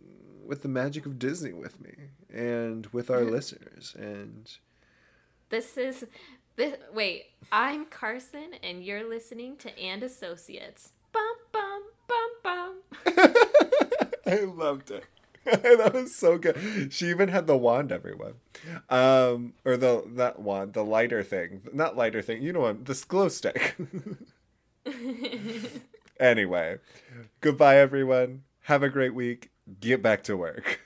with 0.44 0.62
the 0.62 0.68
magic 0.68 1.06
of 1.06 1.18
Disney 1.18 1.52
with 1.52 1.80
me 1.80 1.92
and 2.32 2.86
with 2.88 3.10
our 3.10 3.22
listeners. 3.24 3.94
And 3.98 4.50
this 5.50 5.76
is 5.76 6.06
this. 6.56 6.76
Wait, 6.92 7.26
I'm 7.52 7.86
Carson, 7.86 8.54
and 8.62 8.82
you're 8.84 9.08
listening 9.08 9.56
to 9.58 9.78
And 9.78 10.02
Associates. 10.02 10.92
Bum 11.12 11.36
bum 11.52 11.82
bum 12.08 12.30
bum. 12.42 13.34
I 14.26 14.40
loved 14.40 14.90
it. 14.90 15.04
that 15.46 15.94
was 15.94 16.12
so 16.12 16.38
good. 16.38 16.92
She 16.92 17.06
even 17.06 17.28
had 17.28 17.46
the 17.46 17.56
wand, 17.56 17.92
everyone. 17.92 18.34
Um, 18.90 19.52
or 19.64 19.76
the 19.76 20.02
that 20.14 20.40
wand, 20.40 20.72
the 20.72 20.82
lighter 20.82 21.22
thing, 21.22 21.62
not 21.72 21.96
lighter 21.96 22.20
thing. 22.20 22.42
You 22.42 22.52
know 22.52 22.60
what? 22.60 22.84
This 22.84 23.04
glow 23.04 23.28
stick. 23.28 23.76
anyway, 26.20 26.78
goodbye, 27.40 27.76
everyone. 27.76 28.42
Have 28.62 28.82
a 28.82 28.88
great 28.88 29.14
week. 29.14 29.50
Get 29.78 30.02
back 30.02 30.24
to 30.24 30.36
work. 30.36 30.80